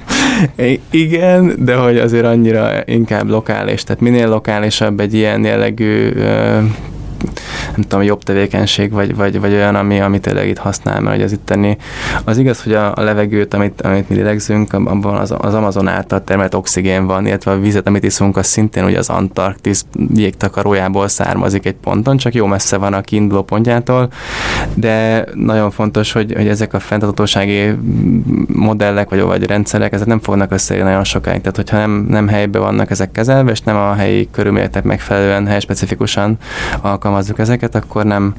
[0.90, 6.10] Igen, de hogy azért annyira inkább lokális, tehát minél lokálisabb egy ilyen jellegű
[7.76, 11.24] nem tudom, jobb tevékenység, vagy, vagy, vagy olyan, ami, amit tényleg itt használ, mert hogy
[11.24, 11.76] az itteni,
[12.24, 16.24] az igaz, hogy a, a levegőt, amit, amit mi lélegzünk, abban az, az Amazon által
[16.24, 21.66] termelt oxigén van, illetve a vizet, amit iszunk, az szintén ugye az Antarktisz jégtakarójából származik
[21.66, 24.08] egy ponton, csak jó messze van a kiinduló pontjától,
[24.74, 27.74] de nagyon fontos, hogy, hogy ezek a fenntartatósági
[28.46, 31.40] modellek, vagy, vagy rendszerek, ezek nem fognak összejönni nagyon sokáig.
[31.40, 36.36] Tehát, hogyha nem, nem helyben vannak ezek kezelve, és nem a helyi körülményeknek megfelelően, helyspecifikusan
[36.80, 38.34] alkalmazzuk ezeket, ezeket, akkor nem,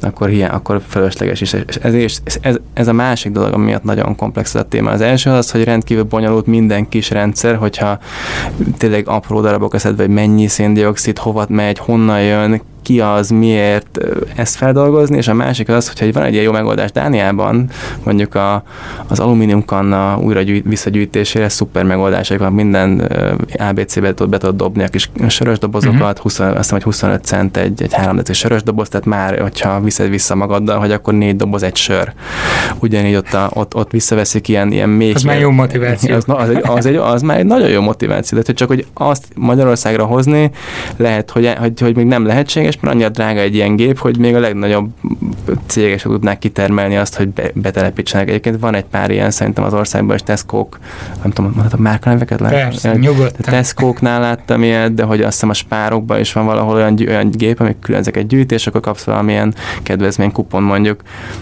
[0.00, 1.52] akkor, hiány, akkor fölösleges is.
[1.52, 4.90] És ez, és ez, ez, a másik dolog, ami miatt nagyon komplex ez a téma.
[4.90, 7.98] Az első az, hogy rendkívül bonyolult minden kis rendszer, hogyha
[8.78, 13.98] tényleg apró darabok eszedbe, hogy mennyi széndiokszid, hova megy, honnan jön, ki az, miért
[14.34, 17.68] ezt feldolgozni, és a másik az, hogyha van egy ilyen jó megoldás Dániában,
[18.02, 18.62] mondjuk a,
[19.06, 23.12] az alumíniumkanna újra gyűjt, visszagyűjtésére szuper megoldások van, minden
[23.58, 26.18] ABC-be tud, be tudod dobni a kis sörös dobozokat, uh-huh.
[26.18, 29.80] 20, azt hiszem, hogy 25 cent egy, egy 3 deci sörös doboz, tehát már, hogyha
[29.80, 32.12] viszed vissza magaddal, hogy akkor négy doboz egy sör.
[32.78, 35.14] Ugyanígy ott, a, ott, ott visszaveszik ilyen, ilyen még...
[35.14, 36.14] Az már jó motiváció.
[36.14, 39.24] Az, az, egy, az, egy, az már egy nagyon jó motiváció, de csak hogy azt
[39.34, 40.50] Magyarországra hozni
[40.96, 44.18] lehet, hogy, hogy, hogy még nem lehetséges, és mert annyira drága egy ilyen gép, hogy
[44.18, 44.88] még a legnagyobb
[45.66, 48.28] cégek sem tudnák kitermelni azt, hogy be, betelepítsenek.
[48.28, 50.68] Egyébként van egy pár ilyen szerintem az országban, és tesco
[51.22, 52.38] nem tudom, mondhatom márkaneveket?
[52.38, 53.54] Persze, nyugodtan.
[53.54, 57.60] Tesco-knál láttam ilyet, de hogy azt hiszem a spárokban is van valahol olyan, olyan gép,
[57.60, 61.00] amik külön egy gyűjtés, akkor kapsz valamilyen kedvezménykupon mondjuk.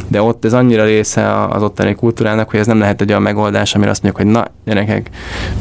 [0.08, 3.74] De ott ez annyira része az ottani kultúrának, hogy ez nem lehet egy olyan megoldás,
[3.74, 5.10] amire azt mondjuk, hogy na, gyerekek,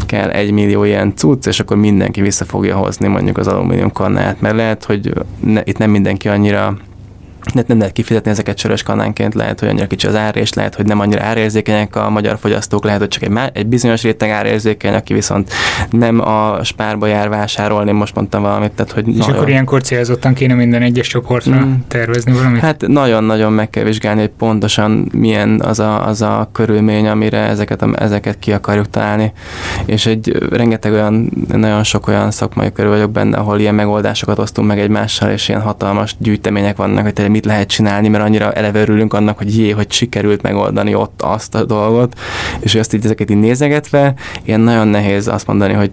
[0.05, 4.41] kell egy millió ilyen cucc, és akkor mindenki vissza fogja hozni mondjuk az alumínium kannát,
[4.41, 6.77] mert lehet, hogy ne, itt nem mindenki annyira
[7.53, 10.75] nem, nem lehet kifizetni ezeket sörös kanánként, lehet, hogy annyira kicsi az ár, és lehet,
[10.75, 14.93] hogy nem annyira árérzékenyek a magyar fogyasztók, lehet, hogy csak egy, egy bizonyos réteg árérzékeny,
[14.93, 15.53] aki viszont
[15.89, 18.71] nem a spárba jár vásárolni, most mondtam valamit.
[18.71, 19.35] Tehát, hogy és nagyon...
[19.35, 21.73] akkor ilyenkor célzottan kéne minden egyes csoportra mm.
[21.87, 22.61] tervezni valamit?
[22.61, 27.81] Hát nagyon-nagyon meg kell vizsgálni, hogy pontosan milyen az a, az a körülmény, amire ezeket,
[27.81, 29.31] a, ezeket ki akarjuk találni.
[29.85, 34.67] És egy rengeteg olyan, nagyon sok olyan szakmai körül vagyok benne, ahol ilyen megoldásokat osztunk
[34.67, 39.13] meg egymással, és ilyen hatalmas gyűjtemények vannak, hogy mit lehet csinálni, mert annyira eleve örülünk
[39.13, 42.19] annak, hogy jé, hogy sikerült megoldani ott azt a dolgot,
[42.59, 45.91] és azt így ezeket így nézegetve, ilyen nagyon nehéz azt mondani, hogy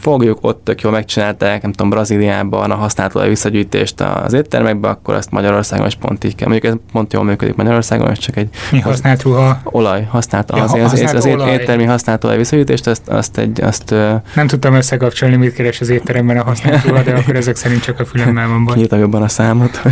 [0.00, 5.30] fogjuk, ott tök jól megcsinálták, nem tudom, Brazíliában a használt visszagyűjtést az éttermekbe, akkor azt
[5.30, 6.48] Magyarországon is pont így kell.
[6.48, 9.60] Mondjuk ez pont jól működik Magyarországon, és csak egy Mi használt ruha?
[9.64, 13.60] Olaj, használt, ja, az, használt az, az, az éttermi használt olaj visszagyűjtést, azt, azt egy,
[13.60, 13.94] azt...
[14.34, 18.00] Nem tudtam összekapcsolni, mit keres az étteremben a használt ruha, de akkor ezek szerint csak
[18.00, 18.76] a fülemmel van baj.
[18.76, 19.82] Nyíltam jobban a számot.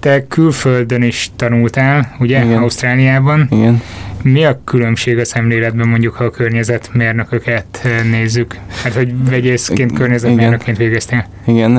[0.00, 2.44] Te külföldön is tanultál, ugye?
[2.44, 2.62] Igen.
[2.62, 3.46] Ausztráliában.
[3.50, 3.82] Igen.
[4.22, 8.58] Mi a különbség a szemléletben mondjuk, ha a környezetmérnököket eh, nézzük?
[8.82, 11.26] Hát, hogy vegyészként, környezetmérnökként végeztél?
[11.46, 11.72] Igen,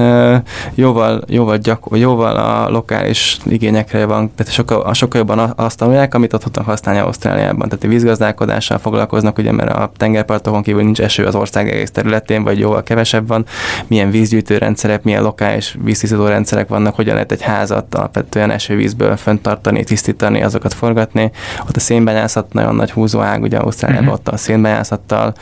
[0.75, 6.33] jóval, jóval, gyakor, jóval a lokális igényekre van, tehát sokkal, sokkal jobban azt tanulják, amit
[6.33, 7.69] ott tudnak használni Ausztráliában.
[7.69, 12.43] Tehát a vízgazdálkodással foglalkoznak, ugye, mert a tengerpartokon kívül nincs eső az ország egész területén,
[12.43, 13.45] vagy jóval kevesebb van.
[13.87, 19.83] Milyen vízgyűjtő rendszerek, milyen lokális víztisztító rendszerek vannak, hogyan lehet egy házat alapvetően esővízből föntartani,
[19.83, 21.31] tisztítani, azokat forgatni.
[21.67, 24.19] Ott a szénbányász szénbányászat nagyon nagy húzóág, ugye Ausztráliában uh-huh.
[24.19, 25.33] ott a szénbányászattal,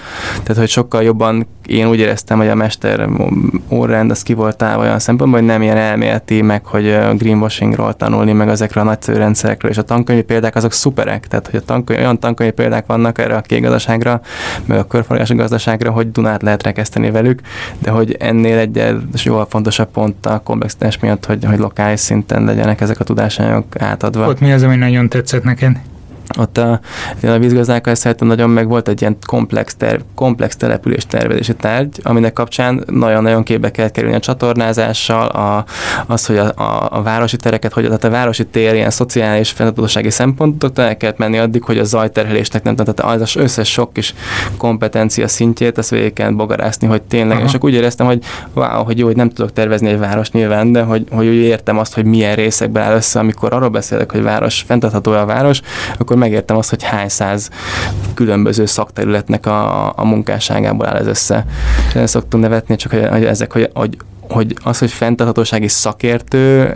[0.43, 3.09] tehát hogy sokkal jobban én úgy éreztem, hogy a mester
[3.69, 8.31] órend az ki volt állva olyan szempontból, hogy nem ilyen elméleti, meg hogy greenwashingról tanulni,
[8.31, 11.99] meg ezekről a nagyszerű rendszerekről, és a tankönyvi példák azok szuperek, tehát hogy a tankönyv,
[11.99, 14.21] olyan tankönyvi példák vannak erre a kék gazdaságra,
[14.65, 17.41] meg a körforgási gazdaságra, hogy Dunát lehet rekeszteni velük,
[17.79, 18.83] de hogy ennél egy
[19.23, 24.27] jóval fontosabb pont a komplexitás miatt, hogy, hogy lokális szinten legyenek ezek a tudásanyagok átadva.
[24.27, 25.79] Ott mi az, ami nagyon tetszett neked?
[26.37, 26.79] Ott a,
[27.23, 32.33] a vízgazdálkodás szerintem nagyon meg volt egy ilyen komplex, terv, komplex település tervezési tárgy, aminek
[32.33, 35.65] kapcsán nagyon-nagyon képbe kell kerülni a csatornázással, a,
[36.07, 40.09] az, hogy a, a, a városi tereket, hogy tehát a városi tér ilyen szociális fenntartósági
[40.09, 44.13] szempontoktól el kellett menni addig, hogy a zajterhelésnek nem, tehát az összes sok kis
[44.57, 47.45] kompetencia szintjét, ezt végig kell bogarászni, hogy tényleg, Aha.
[47.45, 50.71] és akkor úgy éreztem, hogy wow, hogy jó, hogy nem tudok tervezni egy város nyilván,
[50.71, 54.21] de hogy, hogy úgy értem azt, hogy milyen részekben áll össze, amikor arról beszélek, hogy
[54.21, 55.61] város, fenntartható a város,
[55.97, 57.49] akkor megértem azt, hogy hány száz
[58.13, 61.45] különböző szakterületnek a, a munkásságából áll ez össze.
[62.03, 63.97] Szoktunk nevetni, csak hogy, hogy ezek, hogy, hogy
[64.29, 66.73] hogy az, hogy fenntarthatósági szakértő,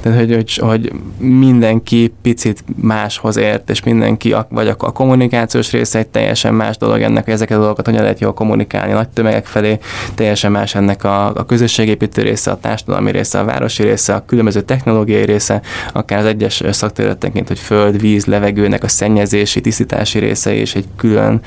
[0.00, 5.98] tehát hogy, hogy, hogy mindenki picit máshoz ért, és mindenki, vagy a, a kommunikációs része
[5.98, 9.46] egy teljesen más dolog ennek, hogy ezeket a dolgokat hogyan lehet jól kommunikálni nagy tömegek
[9.46, 9.78] felé,
[10.14, 14.60] teljesen más ennek a, a közösségépítő része, a társadalmi része, a városi része, a különböző
[14.60, 15.60] technológiai része,
[15.92, 21.40] akár az egyes szakterületenként, hogy föld, víz, levegőnek a szennyezési, tisztítási része és egy külön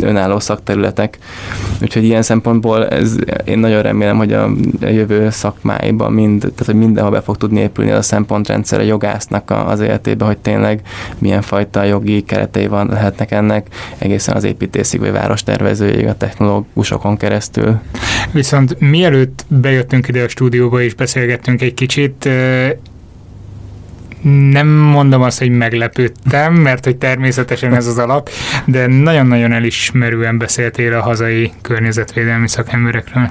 [0.00, 1.18] önálló szakterületek.
[1.82, 4.50] Úgyhogy ilyen szempontból ez, én nagyon remélem, hogy a
[4.90, 9.80] jövő szakmáiban mind, tehát hogy mindenhol be fog tudni épülni a szempontrendszer a jogásznak az
[9.80, 10.80] életébe, hogy tényleg
[11.18, 13.66] milyen fajta jogi keretei van lehetnek ennek,
[13.98, 17.80] egészen az építészig vagy várostervezőig a technológusokon keresztül.
[18.32, 22.28] Viszont mielőtt bejöttünk ide a stúdióba és beszélgettünk egy kicsit,
[24.50, 28.30] nem mondom azt, hogy meglepődtem, mert hogy természetesen ez az alap,
[28.64, 33.30] de nagyon-nagyon elismerően beszéltél a hazai környezetvédelmi szakemberekről.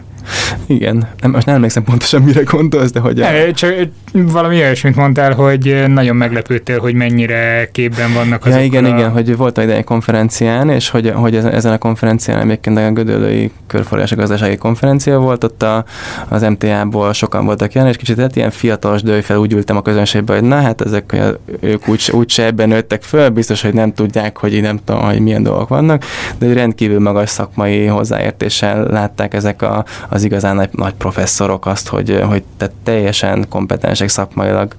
[0.66, 3.22] Igen, nem, most nem emlékszem pontosan, mire gondolsz, de hogy...
[3.22, 3.52] A...
[3.54, 3.74] Csak
[4.12, 8.60] valami olyasmit mondtál, hogy nagyon meglepődtél, hogy mennyire képben vannak azok.
[8.60, 8.88] Ja, igen, a...
[8.88, 14.16] igen, hogy volt egy konferencián, és hogy, hogy ezen a konferencián egyébként a Gödöllői Körforgási
[14.16, 15.86] Gazdasági Konferencia volt, ott a,
[16.28, 20.34] az MTA-ból sokan voltak jelen, és kicsit hát ilyen fiatalos fel úgy ültem a közönségbe,
[20.34, 21.16] hogy na hát ezek
[21.60, 25.20] ők úgy, úgy se ebben nőttek föl, biztos, hogy nem tudják, hogy nem tudom, hogy
[25.20, 26.04] milyen dolgok vannak,
[26.38, 29.86] de rendkívül magas szakmai hozzáértéssel látták ezek a,
[30.16, 34.76] az igazán nagy, nagy professzorok azt, hogy, hogy te teljesen kompetensek szakmailag.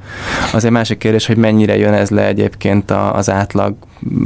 [0.52, 3.74] Az egy másik kérdés, hogy mennyire jön ez le egyébként az átlag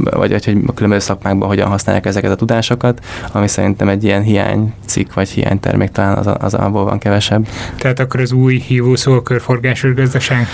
[0.03, 5.13] vagy hogy a különböző szakmákban hogyan használják ezeket a tudásokat, ami szerintem egy ilyen hiánycikk
[5.13, 7.47] vagy hiánytermék talán az, az abból van kevesebb.
[7.77, 8.63] Tehát akkor az új
[9.05, 10.47] a körforgásos gazdaság?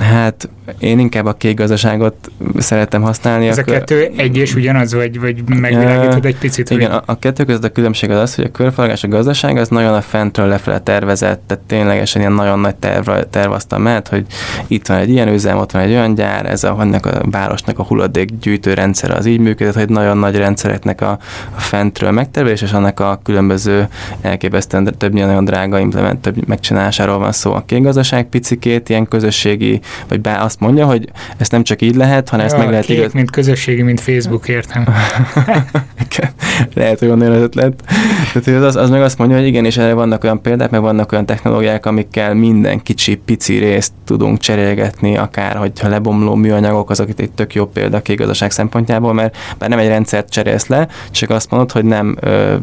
[0.00, 0.48] Hát
[0.78, 3.48] én inkább a kék gazdaságot szeretem használni.
[3.48, 6.70] Ez a, a kettő egy és ugyanaz, vagy, vagy megvilágítod egy picit?
[6.70, 9.94] Igen, a, a kettő között a különbség az az, hogy a körforgásos gazdaság az nagyon
[9.94, 14.26] a fentről lefele tervezett, tehát ténylegesen ilyen nagyon nagy terv, terv aztán mehet, hogy
[14.66, 17.78] itt van egy ilyen üzem, ott van egy olyan gyár, ez a, ennek a városnak
[17.78, 21.18] a hulladék gyűjtő rendszer az így működött, hogy nagyon nagy rendszereknek a,
[21.56, 23.88] a fentről megtervelés, és annak a különböző
[24.20, 27.52] elképesztően többnyire nagyon drága implement több megcsinálásáról van szó.
[27.52, 31.94] A kék gazdaság picikét ilyen közösségi, vagy bár azt mondja, hogy ezt nem csak így
[31.94, 33.12] lehet, hanem ja, ezt meg lehet kék, igaz...
[33.12, 34.86] mint közösségi, mint Facebook, értem.
[36.74, 37.82] lehet, hogy onnan ötlet.
[38.42, 41.12] Tehát az, az meg azt mondja, hogy igen, és erre vannak olyan példák, meg vannak
[41.12, 47.20] olyan technológiák, amikkel minden kicsi, pici részt tudunk cserélgetni, akár hogyha lebomló műanyagok, azok itt
[47.20, 51.50] egy tök jó példa gazdaság szempontjából, mert bár nem egy rendszert cserélsz le, csak azt
[51.50, 52.54] mondod, hogy nem ö,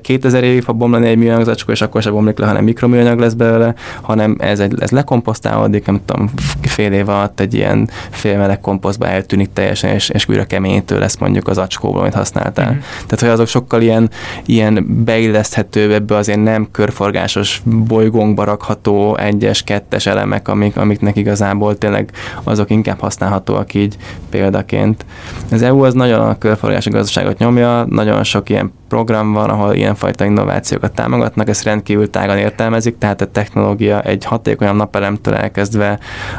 [0.00, 3.32] 2000 évig fog bomlani egy műanyag zacskó, és akkor se bomlik le, hanem mikroműanyag lesz
[3.32, 6.30] belőle, hanem ez, egy, ez lekomposztálódik, nem tudom,
[6.62, 11.48] fél év alatt egy ilyen félmeleg komposztba eltűnik teljesen, és, és újra keményítő lesz mondjuk
[11.48, 12.70] az acskóból, amit használtál.
[12.70, 12.78] Mm-hmm.
[12.78, 14.10] Tehát, hogy azok sokkal ilyen,
[14.46, 22.10] ilyen beilleszthető, ebbe azért nem körforgásos bolygónkba rakható egyes, kettes elemek, amik, amiknek igazából tényleg
[22.42, 23.96] azok inkább használhatóak így
[24.30, 25.04] példaként.
[25.50, 30.24] Az EU az nagyon a körforgásos gazdaságot nyomja, nagyon sok ilyen program van, ahol ilyenfajta
[30.24, 35.98] innovációkat támogatnak, ezt rendkívül tágan értelmezik, tehát a technológia egy hatékonyabb napelemtől elkezdve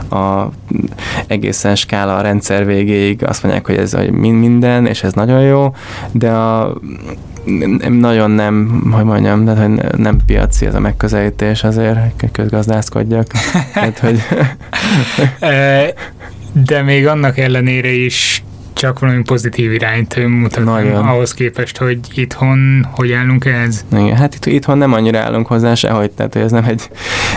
[0.09, 0.43] a
[1.27, 5.73] egészen skála a rendszer végéig azt mondják, hogy ez minden, és ez nagyon jó,
[6.11, 6.73] de a
[7.89, 11.99] nagyon nem, hogy mondjam, de hogy nem piaci ez a megközelítés azért,
[12.31, 13.31] közgazdászkodjak.
[13.73, 14.19] hát, hogy
[16.67, 18.43] de még annak ellenére is
[18.79, 21.05] csak valami pozitív irányt mutat Nagyon.
[21.05, 23.85] ahhoz képest, hogy itthon hogy állunk ehhez?
[23.91, 26.89] Igen, hát itt, itthon nem annyira állunk hozzá sehogy, tehát ez nem egy,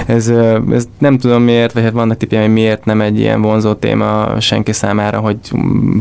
[0.07, 0.29] ez,
[0.73, 4.41] ez nem tudom miért, vagy hát vannak tipjeim, hogy miért nem egy ilyen vonzó téma
[4.41, 5.37] senki számára, hogy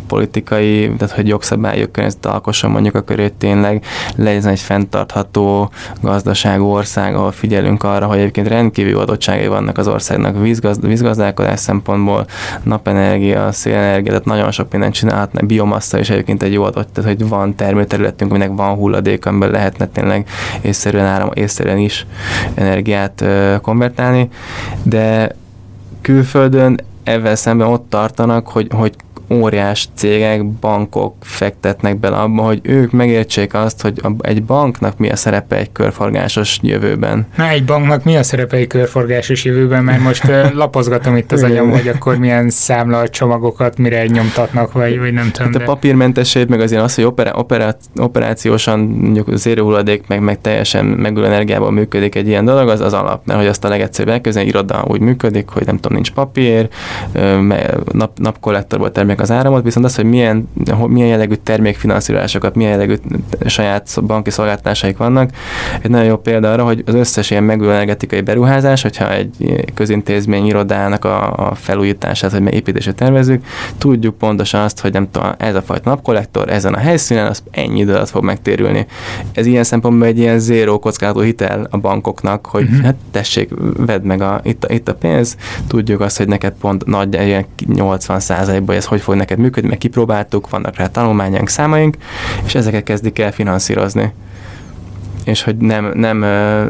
[0.07, 7.15] politikai, tehát hogy jogszabályok környezet alkosson mondjuk a körét tényleg legyen egy fenntartható gazdaságú ország,
[7.15, 12.25] ahol figyelünk arra, hogy egyébként rendkívül adottságai vannak az országnak vízgaz, vízgazdálkodás szempontból,
[12.63, 17.09] napenergia, szélenergia, tehát nagyon sok mindent csinál lehetne, biomassa is egyébként egy jó adat, tehát
[17.09, 20.27] hogy van termőterületünk, aminek van hulladék, amiben lehetne tényleg
[20.61, 22.05] észszerűen, áram, észszerűen is
[22.53, 23.23] energiát
[23.61, 24.29] konvertálni,
[24.83, 25.35] de
[26.01, 28.95] külföldön ezzel szemben ott tartanak, hogy, hogy
[29.31, 35.15] óriás cégek, bankok fektetnek bele abba, hogy ők megértsék azt, hogy egy banknak mi a
[35.15, 37.27] szerepe egy körforgásos jövőben.
[37.35, 41.69] Na, egy banknak mi a szerepe egy körforgásos jövőben, mert most lapozgatom itt az agyam,
[41.69, 45.51] hogy akkor milyen számla csomagokat mire nyomtatnak, vagy, vagy nem tudom.
[45.51, 45.63] Hát de...
[45.63, 50.85] a papírmentesség, meg azért az, hogy opera, opera, operációsan mondjuk zéró hulladék, meg, meg teljesen
[50.85, 54.47] megülő energiával működik egy ilyen dolog, az az alap, mert hogy azt a legegyszerűbb elkezdeni,
[54.47, 56.69] iroda úgy működik, hogy nem tudom, nincs papír,
[57.91, 60.49] nap, napkollektorból termék az áramot, viszont az, hogy milyen,
[60.87, 62.95] milyen jellegű termékfinanszírozásokat, milyen jellegű
[63.45, 65.29] saját banki szolgáltatásaik vannak,
[65.81, 70.45] egy nagyon jó példa arra, hogy az összes ilyen megújuló energetikai beruházás, hogyha egy közintézmény
[70.45, 73.45] irodának a, a felújítását, vagy építését tervezzük,
[73.77, 77.79] tudjuk pontosan azt, hogy nem tudom, ez a fajta napkollektor ezen a helyszínen, az ennyi
[77.79, 78.85] idő alatt fog megtérülni.
[79.33, 82.81] Ez ilyen szempontból egy ilyen zéró kockázatú hitel a bankoknak, hogy uh-huh.
[82.81, 85.35] hát tessék, vedd meg a, itt, a, itt a pénz,
[85.67, 88.19] tudjuk azt, hogy neked pont nagy, ilyen 80
[88.65, 91.97] ban ez hogy fog neked működni, meg kipróbáltuk, vannak rá tanulmányaink, számaink,
[92.45, 94.13] és ezeket kezdik el finanszírozni
[95.25, 96.69] és hogy nem, nem ö,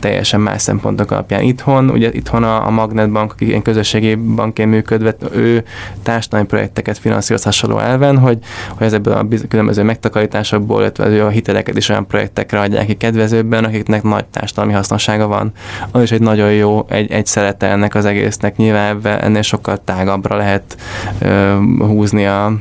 [0.00, 1.42] teljesen más szempontok alapján.
[1.42, 5.64] Itthon, ugye itthon a, a Magnetbank, aki ilyen közösségi bankként működve, ő
[6.02, 11.76] társadalmi projekteket finanszíroz hasonló elven, hogy, hogy ezekből a biz- különböző megtakarításokból, illetve a hiteleket
[11.76, 15.52] is olyan projektekre adják ki kedvezőbben, akiknek nagy társadalmi hasznossága van.
[15.90, 18.56] Az is egy nagyon jó, egy, egy szerete ennek az egésznek.
[18.56, 20.76] Nyilván ennél sokkal tágabbra lehet
[21.18, 22.52] ö, húzni a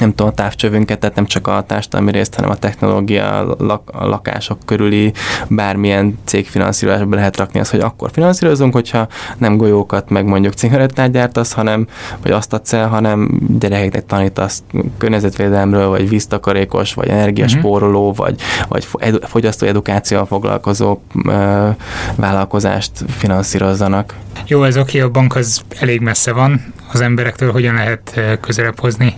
[0.00, 3.90] nem tudom, a távcsövünket, tehát nem csak a társadalmi részt, hanem a technológia, a, lak,
[3.92, 5.12] a lakások körüli
[5.48, 11.52] bármilyen cégfinanszírozásba lehet rakni azt, hogy akkor finanszírozunk, hogyha nem golyókat, meg mondjuk cigarettát gyártasz,
[11.52, 11.86] hanem,
[12.22, 14.62] vagy azt adsz el, hanem gyerekeknek tanítasz
[14.98, 18.16] környezetvédelemről, vagy víztakarékos, vagy energiaspóroló, uh-huh.
[18.16, 21.68] vagy, vagy edu, fogyasztó edukációval foglalkozó ö,
[22.14, 24.14] vállalkozást finanszírozzanak.
[24.46, 29.14] Jó, ez oké, a bank az elég messze van, az emberektől hogyan lehet közelebb hozni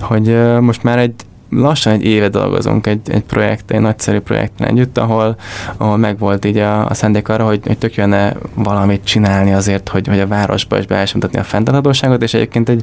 [0.00, 1.14] hogy most már egy
[1.50, 5.36] lassan egy éve dolgozunk egy, egy projekt, egy nagyszerű projekten együtt, ahol,
[5.76, 10.06] ahol megvolt így a, a szendék arra, hogy, hogy tök jönne valamit csinálni azért, hogy,
[10.06, 12.82] hogy a városba is be a fenntarthatóságot, és egyébként egy,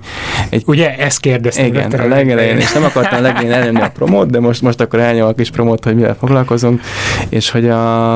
[0.50, 0.64] egy...
[0.66, 1.66] Ugye, ezt kérdeztem.
[1.66, 5.00] Igen, a legelején, és nem akartam a legelején elnyomni a promót, de most, most akkor
[5.00, 6.82] elnyom a kis promót, hogy mivel foglalkozunk,
[7.30, 8.14] és hogy, a,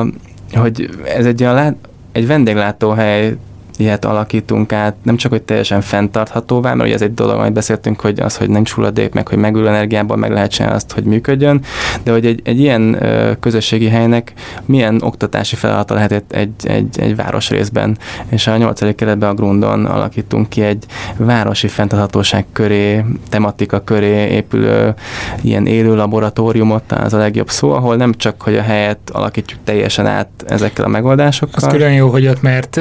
[0.52, 1.78] hogy ez egy olyan
[2.12, 3.36] egy vendéglátóhely
[3.80, 8.00] ilyet alakítunk át, nem csak, hogy teljesen fenntarthatóvá, mert ugye ez egy dolog, amit beszéltünk,
[8.00, 11.60] hogy az, hogy nincs hulladék, meg hogy megülő energiából meg lehet csinálni azt, hogy működjön,
[12.02, 12.98] de hogy egy, egy ilyen
[13.40, 14.32] közösségi helynek
[14.64, 17.98] milyen oktatási feladata lehet egy, egy, egy, egy városrészben.
[18.28, 18.94] És a 8.
[18.94, 20.84] keretben a Grundon alakítunk ki egy
[21.16, 24.94] városi fenntarthatóság köré, tematika köré épülő
[25.42, 30.06] ilyen élő laboratóriumot, az a legjobb szó, ahol nem csak, hogy a helyet alakítjuk teljesen
[30.06, 31.64] át ezekkel a megoldásokkal.
[31.64, 32.80] Az külön jó, hogy ott, mert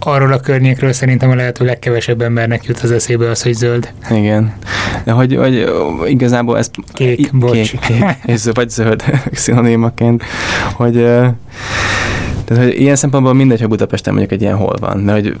[0.00, 3.92] arról a környékről szerintem a lehető legkevesebb embernek jut az eszébe az, hogy zöld.
[4.10, 4.52] Igen.
[5.04, 5.72] De hogy, hogy
[6.06, 6.70] igazából ez...
[6.92, 7.52] Kék, bocs.
[7.52, 10.22] Kék, kék, és, vagy zöld szinonimaként,
[10.74, 11.06] hogy
[12.50, 15.36] tehát, hogy ilyen szempontból mindegy, hogy Budapesten mondjuk egy ilyen hol van, mert hogy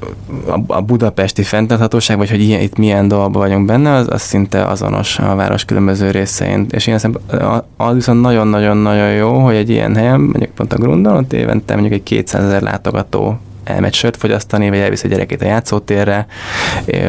[0.46, 4.64] a, a budapesti fenntarthatóság, vagy hogy ilyen, itt milyen dolgban vagyunk benne, az, az szinte
[4.64, 6.66] azonos a város különböző részein.
[6.70, 11.16] És ilyen szempontból az viszont nagyon-nagyon-nagyon jó, hogy egy ilyen helyen, mondjuk pont a Grundon,
[11.16, 15.46] ott évente mondjuk egy 200 ezer látogató elmegy sört fogyasztani, vagy elvisz a gyerekét a
[15.46, 16.26] játszótérre,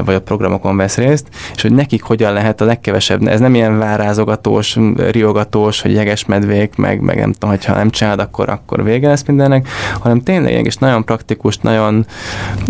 [0.06, 3.78] vagy a programokon vesz részt, és hogy nekik hogyan lehet a legkevesebb, ez nem ilyen
[3.78, 4.78] várázogatós,
[5.12, 9.26] riogatós, hogy jeges medvék, meg, meg nem tudom, hogyha nem csinálod, akkor, akkor vége lesz
[9.26, 9.68] mindennek,
[10.00, 12.06] hanem tényleg és nagyon praktikus, nagyon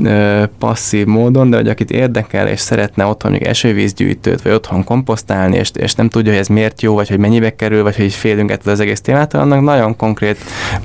[0.04, 5.58] ö, passzív módon, de hogy akit érdekel, és szeretne otthon még esővízgyűjtőt, vagy otthon komposztálni,
[5.58, 8.52] és, és nem tudja, hogy ez miért jó, vagy hogy mennyibe kerül, vagy hogy félünk
[8.52, 10.38] ettől az egész témától, annak nagyon konkrét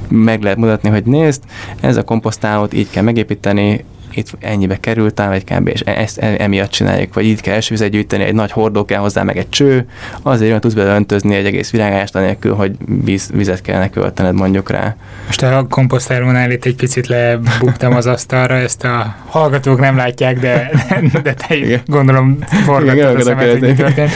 [0.08, 1.42] meg lehet mutatni, hogy nézd,
[1.80, 5.68] ez a komposztálót így kell megépíteni, itt ennyibe került ám egy kb.
[5.68, 9.22] és ezt e, emiatt csináljuk, vagy itt kell esővizet gyűjteni, egy nagy hordó kell hozzá,
[9.22, 9.88] meg egy cső,
[10.22, 14.70] azért, mert tudsz bele öntözni egy egész virágást, anélkül, hogy víz, vizet kellene költened mondjuk
[14.70, 14.96] rá.
[15.26, 20.70] Most a komposztálónál itt egy picit lebuktam az asztalra, ezt a hallgatók nem látják, de,
[21.22, 21.80] de te Igen.
[21.86, 24.10] gondolom forgatod a szemet, hogy történt.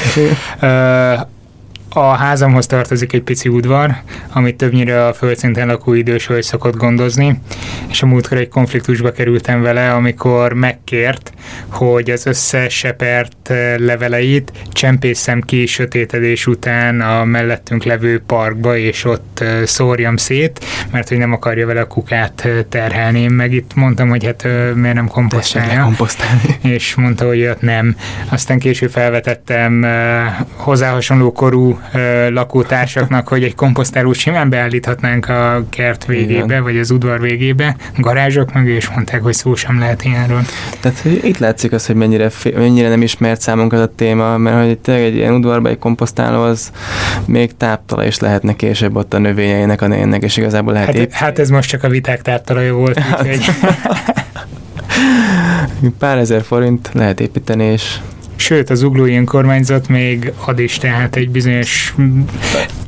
[1.92, 3.96] A házamhoz tartozik egy pici udvar,
[4.33, 7.40] amit többnyire a földszinten lakó idős hölgy szokott gondozni,
[7.88, 11.33] és a múltkor egy konfliktusba kerültem vele, amikor megkért,
[11.68, 19.05] hogy az összes sepert eh, leveleit csempészem ki sötétedés után a mellettünk levő parkba, és
[19.05, 23.20] ott eh, szórjam szét, mert hogy nem akarja vele a kukát eh, terhelni.
[23.20, 25.83] Én meg itt mondtam, hogy hát miért nem komposztálja.
[25.83, 26.59] komposztálni.
[26.62, 27.96] És mondta, hogy jött nem.
[28.29, 29.87] Aztán később felvetettem
[30.57, 31.80] hozzá hasonló korú
[32.29, 36.62] lakótársaknak, hogy egy komposztálót simán beállíthatnánk a kert végébe, Igen.
[36.62, 40.43] vagy az udvar végébe, garázsok meg, és mondták, hogy szó sem lehet ilyenről.
[40.81, 44.79] Tehát itt látszik az, hogy mennyire, mennyire nem ismert számunkra ez a téma, mert hogy
[44.79, 46.71] tényleg egy ilyen udvarba egy komposztáló az
[47.25, 51.11] még táptala is lehetne később ott a növényeinek, a nénnek, és igazából lehet hát, épp...
[51.11, 53.27] hát ez most csak a viták táptalaja volt, hát.
[55.99, 57.97] Pár ezer forint lehet építeni, és
[58.40, 61.94] Sőt, az uglói önkormányzat még ad is, tehát egy bizonyos,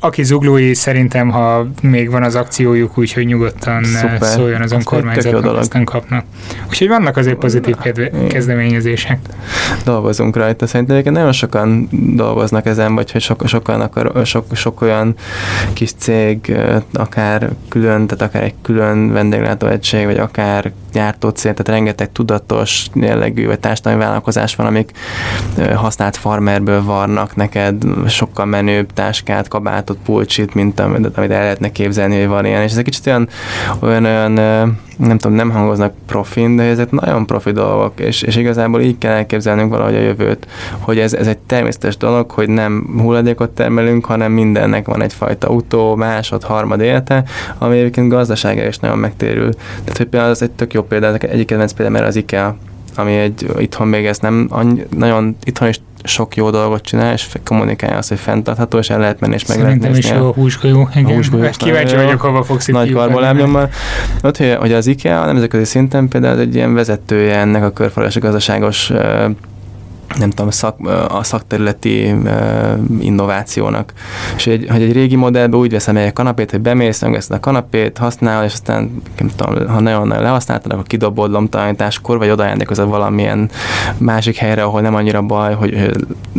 [0.01, 4.23] aki zuglói szerintem, ha még van az akciójuk, úgyhogy nyugodtan eh, Szuper.
[4.23, 6.25] szóljon az önkormányzatnak, aztán kapnak.
[6.69, 9.19] Úgyhogy vannak azért pozitív kedve- kezdeményezések.
[9.85, 10.67] Dolgozunk rajta.
[10.67, 15.15] Szerintem egyébként nagyon sokan dolgoznak ezen, vagy hogy sok, sokan akar, sok, sok olyan
[15.73, 22.13] kis cég, eh, akár külön, tehát akár egy külön vendéglátóegység, vagy akár gyártócél, tehát rengeteg
[22.13, 24.91] tudatos jellegű, vagy társadalmi vállalkozás van, amik
[25.75, 32.19] használt farmerből varnak neked sokkal menőbb táskát, kabátot, pulcsit, mint amit, amit el lehetne képzelni,
[32.19, 32.63] hogy van ilyen.
[32.63, 33.29] És ezek kicsit olyan,
[33.81, 34.39] olyan, olyan
[34.97, 39.13] nem tudom, nem hangoznak profin, de ezek nagyon profi dolgok, és, és igazából így kell
[39.13, 40.47] elképzelnünk valahogy a jövőt,
[40.79, 45.95] hogy ez, ez egy természetes dolog, hogy nem hulladékot termelünk, hanem mindennek van egyfajta utó,
[45.95, 47.25] másod, harmad élete,
[47.59, 49.53] ami egyébként gazdasága is nagyon megtérül.
[49.55, 52.57] Tehát, hogy például az egy tök jó példa, egyik kedvenc példa, mert az IKEA
[52.97, 57.29] ami egy itthon még ez nem annyi, nagyon itthon is sok jó dolgot csinál, és
[57.45, 60.15] kommunikálja azt, hogy fenntartható, és el lehet menni, és meg Szerintem lehet nézni.
[60.15, 60.89] is jó a húsgolyó.
[60.95, 61.11] Igen.
[61.11, 63.71] A húsgolyó Kíváncsi vagyok, hova fogsz itt Nagy karbolábnyommal.
[64.23, 68.19] Ott, hogy, hogy az IKEA a nemzetközi szinten például egy ilyen vezetője ennek a körforgási
[68.19, 68.93] gazdaságos
[70.19, 72.15] nem tudom, szak, a szakterületi
[73.01, 73.93] innovációnak.
[74.37, 77.99] És egy, hogy egy régi modellben úgy veszem egy kanapét, hogy bemész, megveszed a kanapét,
[77.99, 83.51] használ, és aztán nem tudom, ha nagyon lehasználtad, akkor kidobod lomtalanításkor, vagy odajándékozod valamilyen
[83.99, 85.91] másik helyre, ahol nem annyira baj, hogy,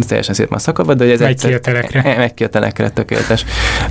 [0.07, 2.03] teljesen szépen szakadva, de ez megy ki a telekre.
[2.03, 3.45] E, megy ki a telekre, tökéletes.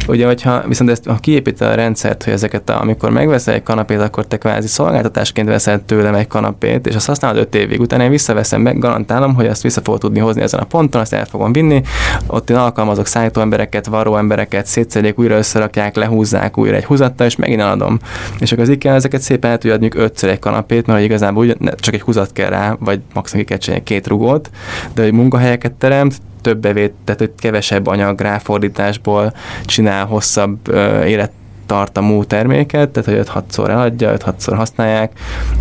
[0.08, 4.00] Ugye, hogyha viszont ezt, ha kiépíted a rendszert, hogy ezeket, a, amikor megveszel egy kanapét,
[4.00, 8.10] akkor te kvázi szolgáltatásként veszel tőlem egy kanapét, és azt használod öt évig, utána én
[8.10, 11.52] visszaveszem meg, garantálom, hogy azt vissza fogod tudni hozni ezen a ponton, azt el fogom
[11.52, 11.82] vinni.
[12.26, 17.36] Ott én alkalmazok szállító embereket, varó embereket, szétszedik, újra összerakják, lehúzzák újra egy húzattal, és
[17.36, 17.98] megint eladom.
[18.38, 21.56] És akkor az IKEA ezeket szépen el tudja adni ötször egy kanapét, mert igazából úgy,
[21.76, 24.50] csak egy húzat kell rá, vagy maximum ki kell két rugót,
[24.94, 29.32] de hogy munkahelyeket teremt, több bevét, tehát hogy kevesebb anyag ráfordításból
[29.64, 31.32] csinál hosszabb uh, élet
[31.66, 35.12] tartamú terméket, tehát hogy 5-6-szor eladja, 5-6-szor használják,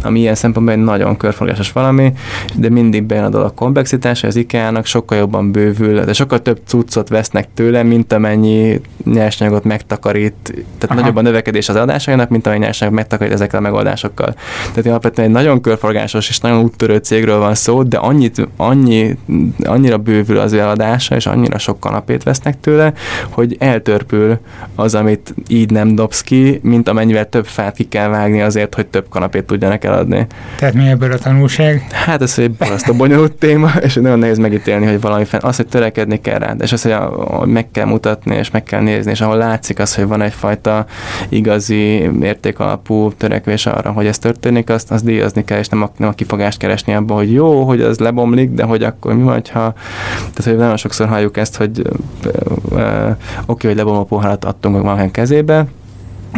[0.03, 2.13] ami ilyen szempontból egy nagyon körforgásos valami,
[2.55, 7.09] de mindig bejön a dolog komplexitása, az IKEA-nak sokkal jobban bővül, de sokkal több cuccot
[7.09, 10.99] vesznek tőle, mint amennyi nyersanyagot megtakarít, tehát Aha.
[10.99, 14.35] nagyobb a növekedés az adásainak, mint amennyi nyersanyagot megtakarít ezekkel a megoldásokkal.
[14.73, 19.17] Tehát alapvetően egy nagyon körforgásos és nagyon úttörő cégről van szó, de annyit, annyi,
[19.63, 22.93] annyira bővül az eladása, és annyira sok kanapét vesznek tőle,
[23.29, 24.37] hogy eltörpül
[24.75, 28.87] az, amit így nem dobsz ki, mint amennyivel több fát ki kell vágni azért, hogy
[28.87, 30.27] több kanapét tudjanak eladni.
[30.57, 31.87] Tehát mi ebből a tanulság?
[31.91, 35.67] Hát ez egy a bonyolult téma, és nagyon nehéz megítélni, hogy valami fenn, az, hogy
[35.67, 39.11] törekedni kell rá, és az, hogy, a, hogy meg kell mutatni, és meg kell nézni,
[39.11, 40.85] és ahol látszik az, hogy van egyfajta
[41.29, 46.09] igazi értékalapú törekvés arra, hogy ez történik, azt, azt díjazni kell, és nem a, nem
[46.09, 49.73] a kifogást keresni abban, hogy jó, hogy az lebomlik, de hogy akkor mi vagy, ha...
[50.17, 55.65] Tehát, hogy nagyon sokszor halljuk ezt, hogy oké, okay, hogy lebomló poharat adtunk valakinek kezébe,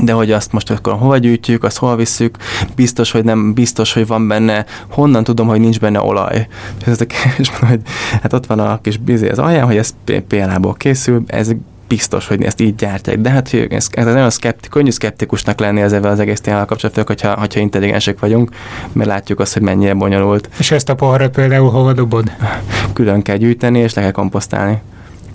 [0.01, 2.37] de hogy azt most akkor hova gyűjtjük, azt hova visszük,
[2.75, 6.47] biztos, hogy nem biztos, hogy van benne, honnan tudom, hogy nincs benne olaj.
[6.81, 7.79] És ez a kérdés, hogy
[8.21, 9.93] hát ott van a kis bizé az alján, hogy ez
[10.27, 11.51] PLA-ból készül, ez
[11.87, 13.17] biztos, hogy ezt így gyártják.
[13.17, 17.39] De hát ez, ez nagyon szkepti, könnyű szkeptikusnak lenni ezzel az egész témával kapcsolatban, hogyha,
[17.39, 18.49] hogyha intelligensek vagyunk,
[18.91, 20.49] mert látjuk azt, hogy mennyire bonyolult.
[20.57, 22.31] És ezt a poharat például hova dobod?
[22.93, 24.81] Külön kell gyűjteni, és le kell komposztálni.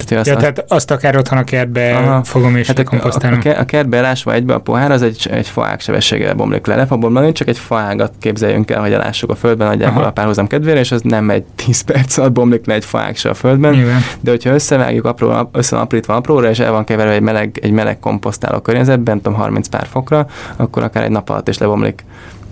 [0.04, 3.40] Tehát, ja, azt, tehát azt akár otthon a kertbe aha, fogom és hát komposztálom.
[3.44, 6.86] A, a, a kertbe elásva egybe a pohár, az egy, egy faág sebességgel bomlik le.
[6.86, 10.08] Fog bomlani, csak egy faágat képzeljünk el, hogy elássuk a földben nagyjából aha.
[10.08, 13.28] a párhuzam kedvére, és az nem egy 10 perc alatt bomlik le egy faág se
[13.28, 13.72] a földben.
[13.72, 14.00] Nyilván.
[14.20, 18.58] De hogyha összevágjuk apró, összeaprítva apróra, és el van keverve egy meleg, egy meleg komposztáló
[18.58, 20.26] környezetben, tudom, 30 pár fokra,
[20.56, 22.04] akkor akár egy nap alatt is lebomlik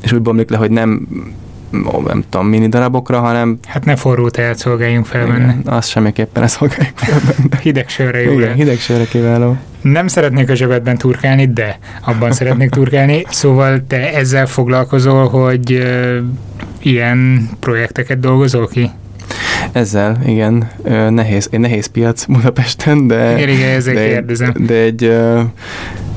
[0.02, 1.06] és úgy bomlik le, hogy nem
[2.06, 3.58] nem tudom, mini darabokra, hanem...
[3.66, 5.56] Hát ne forró tejet szolgáljunk fel benne.
[5.64, 7.58] Azt semmiképpen ne szolgáljunk fel benne.
[7.62, 8.32] hideg sörre jó.
[8.32, 9.56] Igen, hideg sörre kiváló.
[9.80, 13.24] Nem szeretnék a zsebedben turkálni, de abban szeretnék turkálni.
[13.28, 16.16] Szóval te ezzel foglalkozol, hogy uh,
[16.80, 18.90] ilyen projekteket dolgozol ki?
[19.72, 20.70] Ezzel, igen,
[21.10, 23.32] nehéz, nehéz piac Budapesten, de...
[23.36, 24.54] Igen, igen, ezért de, kérdezem.
[24.58, 25.16] De egy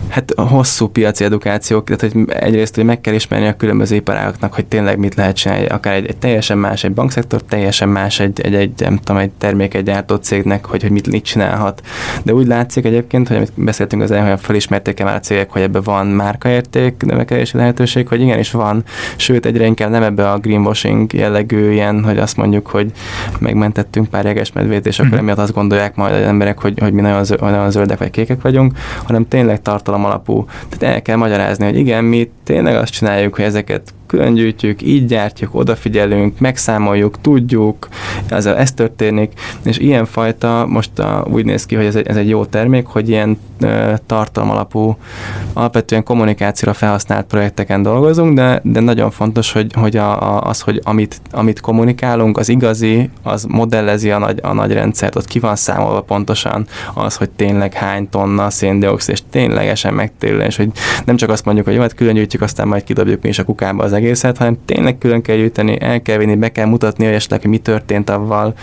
[0.10, 4.53] Hát a hosszú piaci edukációk, tehát hogy egyrészt, hogy meg kell ismerni a különböző iparágoknak,
[4.53, 8.41] hogy tényleg mit lehet csinálni, akár egy, egy teljesen más, egy bankszektor, teljesen más egy,
[8.41, 11.82] egy, egy nem tudom, egy terméket gyártó cégnek, hogy, hogy mit, mit csinálhat.
[12.24, 15.62] De úgy látszik egyébként, hogy amit beszéltünk az elején, hogy felismerték már a cégek, hogy
[15.62, 18.84] ebben van márkaérték, növekedési lehetőség, hogy igenis van,
[19.16, 22.91] sőt egyre inkább nem ebbe a greenwashing jellegű ilyen, hogy azt mondjuk, hogy
[23.39, 25.18] megmentettünk pár jegesmedvét, és akkor mm.
[25.18, 28.41] emiatt azt gondolják majd az emberek, hogy, hogy mi nagyon, zöld, nagyon zöldek vagy kékek
[28.41, 30.45] vagyunk, hanem tényleg tartalom alapú.
[30.70, 35.05] Tehát el kell magyarázni, hogy igen, mi tényleg azt csináljuk, hogy ezeket külön gyűjtjük, így
[35.05, 37.88] gyártjuk, odafigyelünk, megszámoljuk, tudjuk,
[38.30, 39.32] ezzel ez történik,
[39.64, 43.10] és ilyenfajta most a, úgy néz ki, hogy ez egy, ez egy jó termék, hogy
[43.10, 44.97] ilyen e, tartalom alapú,
[45.53, 50.82] alapvetően kommunikációra felhasznált projekteken dolgozunk, de, de nagyon fontos, hogy, hogy a, a, az, hogy
[50.84, 55.55] amit, amit kommunikálunk, az igazi, az modellezi a nagy, a nagy rendszert, ott ki van
[55.55, 60.70] számolva pontosan az, hogy tényleg hány tonna széndiokszid, és ténylegesen megtérül, és hogy
[61.05, 63.43] nem csak azt mondjuk, hogy jó, hát külön gyűjtjük, aztán majd kidobjuk mi is a
[63.43, 67.41] kukába az egészet, hanem tényleg külön kell gyűjteni, el kell vinni, be kell mutatni esetleg,
[67.41, 68.54] hogy mi történt avval,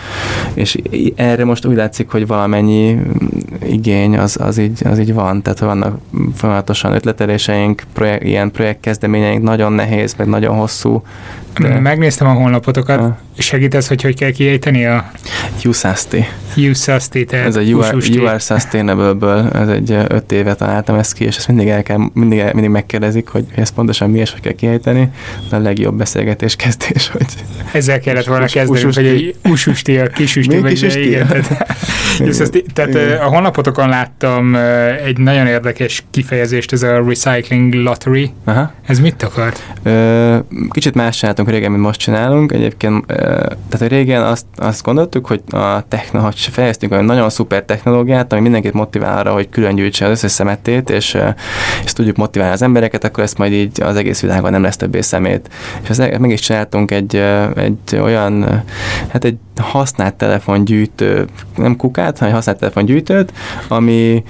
[0.54, 0.78] és
[1.14, 2.96] erre most úgy látszik, hogy valamennyi
[3.68, 5.98] igény az, az, így, az így van, tehát vannak
[6.34, 11.02] folyamatosan ötleteléseink, projekt, ilyen projektkezdeményeink, nagyon nehéz, meg nagyon hosszú.
[11.58, 11.80] De...
[11.80, 13.16] Megnéztem a honlapotokat, ah.
[13.38, 15.10] segítesz, hogy hogy kell kiejteni a...
[15.64, 16.26] USASTI.
[16.56, 21.12] USASTI, tehát Ez a you are, you are Sustainable-ből, ez egy öt éve találtam ezt
[21.12, 24.40] ki, és ezt mindig, el kell, mindig, mindig megkérdezik, hogy ez pontosan mi és hogy
[24.40, 25.10] kell kiejteni,
[25.50, 27.26] de a legjobb beszélgetés kezdés, hogy...
[27.72, 31.26] Ezzel kellett volna kezdeni, hogy egy ususti, a kisusti, vagy igen.
[31.26, 31.66] Tehát,
[32.74, 33.18] tehát igen.
[33.18, 34.54] a honlapotokon láttam
[35.04, 38.32] egy nagyon érdekes kifejezést, ez a recycling lottery.
[38.44, 38.72] Aha.
[38.86, 39.52] Ez mit akar?
[40.70, 42.52] Kicsit más csináltunk régen, mint most csinálunk.
[42.52, 48.40] Egyébként, tehát régen azt, azt gondoltuk, hogy a technológia, fejeztünk egy nagyon szuper technológiát, ami
[48.40, 51.18] mindenkit motivál arra, hogy külön gyűjtse az összes szemetét, és,
[51.84, 55.00] és tudjuk motiválni az embereket, akkor ezt majd így az egész világon nem lesz többé
[55.00, 55.48] szemét.
[55.82, 57.16] És ezt meg is csináltunk egy,
[57.56, 58.62] egy olyan,
[59.08, 61.26] hát egy használt telefongyűjtő,
[61.56, 63.32] nem kukát, hanem használt telefongyűjtőt,
[63.68, 64.24] ami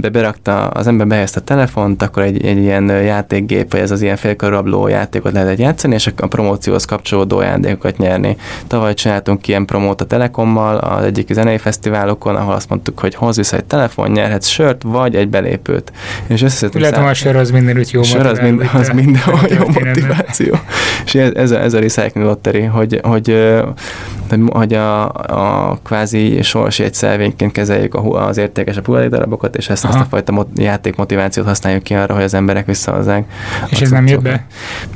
[0.00, 4.02] de berakta, az ember behelyezte a telefont, akkor egy, egy ilyen játékgép, vagy ez az
[4.02, 8.36] ilyen félkarabló játékot lehet játszani, és a promócióhoz kapcsolódó ajándékokat nyerni.
[8.66, 13.36] Tavaly csináltunk ilyen promót a Telekommal, az egyik zenei fesztiválokon, ahol azt mondtuk, hogy hoz
[13.36, 15.92] vissza egy telefon, nyerhetsz sört, vagy egy belépőt.
[16.26, 19.66] És összeszedtünk Lehet, hogy a sör az mindenütt jó sör az, minden, az mindenhol jó
[19.66, 20.54] motiváció.
[21.04, 23.36] És ez a, ez a recycling lottery, hogy, hogy,
[24.46, 29.94] hogy a, a kvázi sorsi egy szelvényként kezeljük az értékesebb hulladékdarabokat, és ezt Aha.
[29.98, 33.30] azt a fajta mot- játékmotivációt használjuk ki arra, hogy az emberek visszahozzák.
[33.68, 34.46] És ez nem jött be?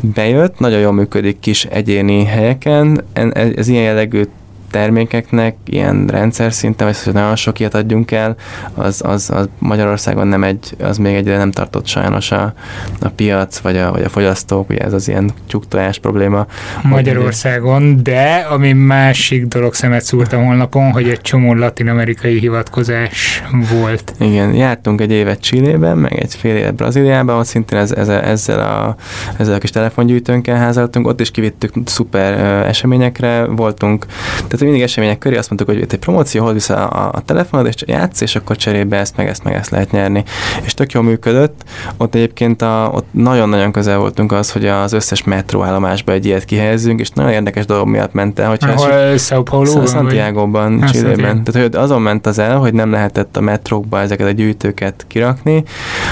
[0.01, 3.05] Bejött, nagyon jól működik kis egyéni helyeken.
[3.33, 4.23] Ez, ilyen jellegű
[4.71, 8.37] termékeknek ilyen rendszer szinten, vagy hogy nagyon sok ilyet adjunk el,
[8.75, 12.55] az, az, az Magyarországon nem egy, az még egyre nem tartott sajnos a,
[13.01, 16.47] a piac, vagy a, vagy a fogyasztók, ugye ez az ilyen tyúktojás probléma.
[16.83, 23.43] Magyarországon, de ami másik dolog szemet szúrt a honlapon, hogy egy csomó latin-amerikai hivatkozás
[23.73, 24.15] volt.
[24.19, 28.61] Igen, jártunk egy évet Csillében, meg egy fél évet Brazíliában, ott szintén ez, ez, ezzel,
[28.61, 28.97] a,
[29.39, 32.33] ezzel a kis telefongyűjtőnkkel házaltunk, ott is kivittük szuper
[32.67, 34.07] eseményekre, voltunk,
[34.37, 37.67] tehát mindig események köré azt mondtuk, hogy itt egy promóció, hoz vissza a, a telefonod,
[37.67, 40.25] és játsz, és akkor cserébe ezt, meg ezt, meg ezt lehet nyerni.
[40.63, 41.63] És tök jól működött.
[41.97, 47.01] Ott egyébként a, ott nagyon-nagyon közel voltunk az, hogy az összes metróállomásba egy ilyet kihelyezzünk,
[47.01, 48.49] és nagyon érdekes dolog miatt ment el.
[48.49, 49.87] Hogyha Ahol São Paulo?
[49.87, 51.45] Santiago-ban, Chile-ben.
[51.45, 55.63] Tehát, hogy azon ment az el, hogy nem lehetett a metrókba ezeket a gyűjtőket kirakni,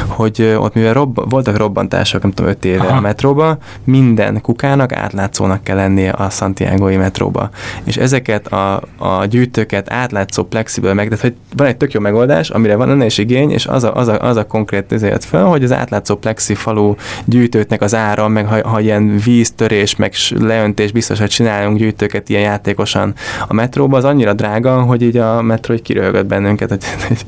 [0.07, 2.97] hogy ott mivel robb, voltak robbantások, nem tudom, öt éve Aha.
[2.97, 7.51] a metróba, minden kukának átlátszónak kell lennie a Santiago-i metróba.
[7.85, 12.51] És ezeket a, a gyűjtőket átlátszó plexiből meg, de hogy van egy tök jó megoldás,
[12.51, 15.45] amire van ennél is igény, és az a, az a, az a konkrét ezért fel,
[15.45, 20.93] hogy az átlátszó plexi falu gyűjtőknek az ára, meg ha, ha ilyen víztörés, meg leöntés
[20.93, 23.15] biztos, hogy csinálunk gyűjtőket ilyen játékosan
[23.49, 27.25] a metróba, az annyira drága, hogy így a metró egy kiröhögött bennünket, hogy, hogy,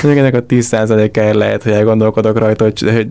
[0.00, 3.08] hogy ennek a 10%-áért lehet, hogy elgondolkodok rajta, hogy, hogy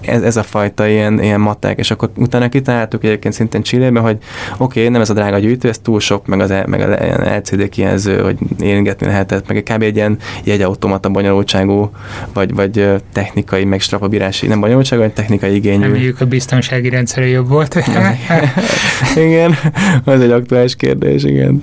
[0.00, 4.16] ez, ez a fajta ilyen, ilyen matek, és akkor utána kitaláltuk egyébként szintén Csillében, hogy
[4.58, 7.68] oké, okay, nem ez a drága gyűjtő, ez túl sok, meg az meg a LCD
[7.68, 9.82] kijelző, hogy éringetni lehetett, meg kb.
[9.82, 11.90] egy ilyen jegyautomata bonyolultságú,
[12.32, 15.82] vagy, vagy technikai, meg strapabírási, nem bonyolultságú, vagy technikai igényű.
[15.82, 17.74] Reméljük a biztonsági rendszere jobb volt.
[19.26, 19.58] igen,
[20.04, 21.60] az egy aktuális kérdés, igen.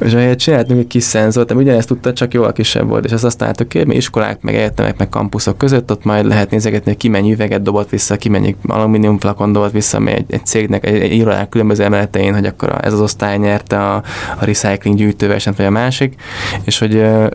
[0.00, 3.42] És ahelyett csináltunk egy kis szenzort, ami ugyanezt tudta, csak jóval kisebb volt, és azt
[3.42, 7.08] álltuk ki, mi iskolák, meg egyetemek, meg kampuszok között, ott majd lehet nézegetni, hogy ki
[7.08, 11.00] mennyi üveget dobott vissza, ki mennyi alumínium flakon dobott vissza, ami egy, egy cégnek, egy,
[11.00, 13.94] egy irodák különböző emeletein, hogy akkor ez az osztály nyerte a,
[14.40, 16.14] a recycling gyűjtőversenyt, vagy a másik,
[16.64, 17.26] és hogy uh,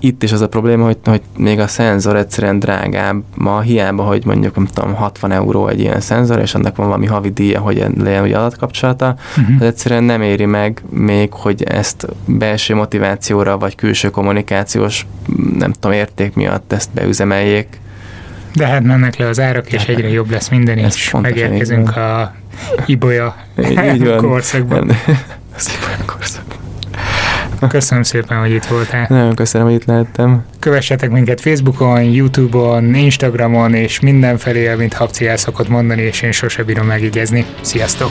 [0.00, 3.22] itt is az a probléma, hogy, hogy még a szenzor egyszerűen drágább.
[3.34, 7.06] Ma, hiába, hogy mondjuk, nem tudom, 60 euró egy ilyen szenzor, és annak van valami
[7.06, 9.56] havi díja, hogy legyen ugye adatkapcsolata, uh-huh.
[9.60, 15.06] az egyszerűen nem éri meg még, hogy ezt belső motivációra, vagy külső kommunikációs,
[15.58, 17.80] nem tudom, érték miatt ezt beüzemeljék.
[18.54, 22.34] De hát mennek le az árak, és egyre jobb lesz minden, és megérkezünk a
[22.86, 23.36] Ibolya
[24.16, 24.90] korszakban.
[25.56, 26.58] Az Ibolya korszakban.
[27.68, 29.06] Köszönöm szépen, hogy itt voltál.
[29.08, 30.44] Nagyon köszönöm, hogy itt lehettem.
[30.58, 36.62] Kövessetek minket Facebookon, Youtube-on, Instagramon, és mindenfelé, amit Habci el szokott mondani, és én sose
[36.62, 37.44] bírom megígézni.
[37.60, 38.10] Sziasztok!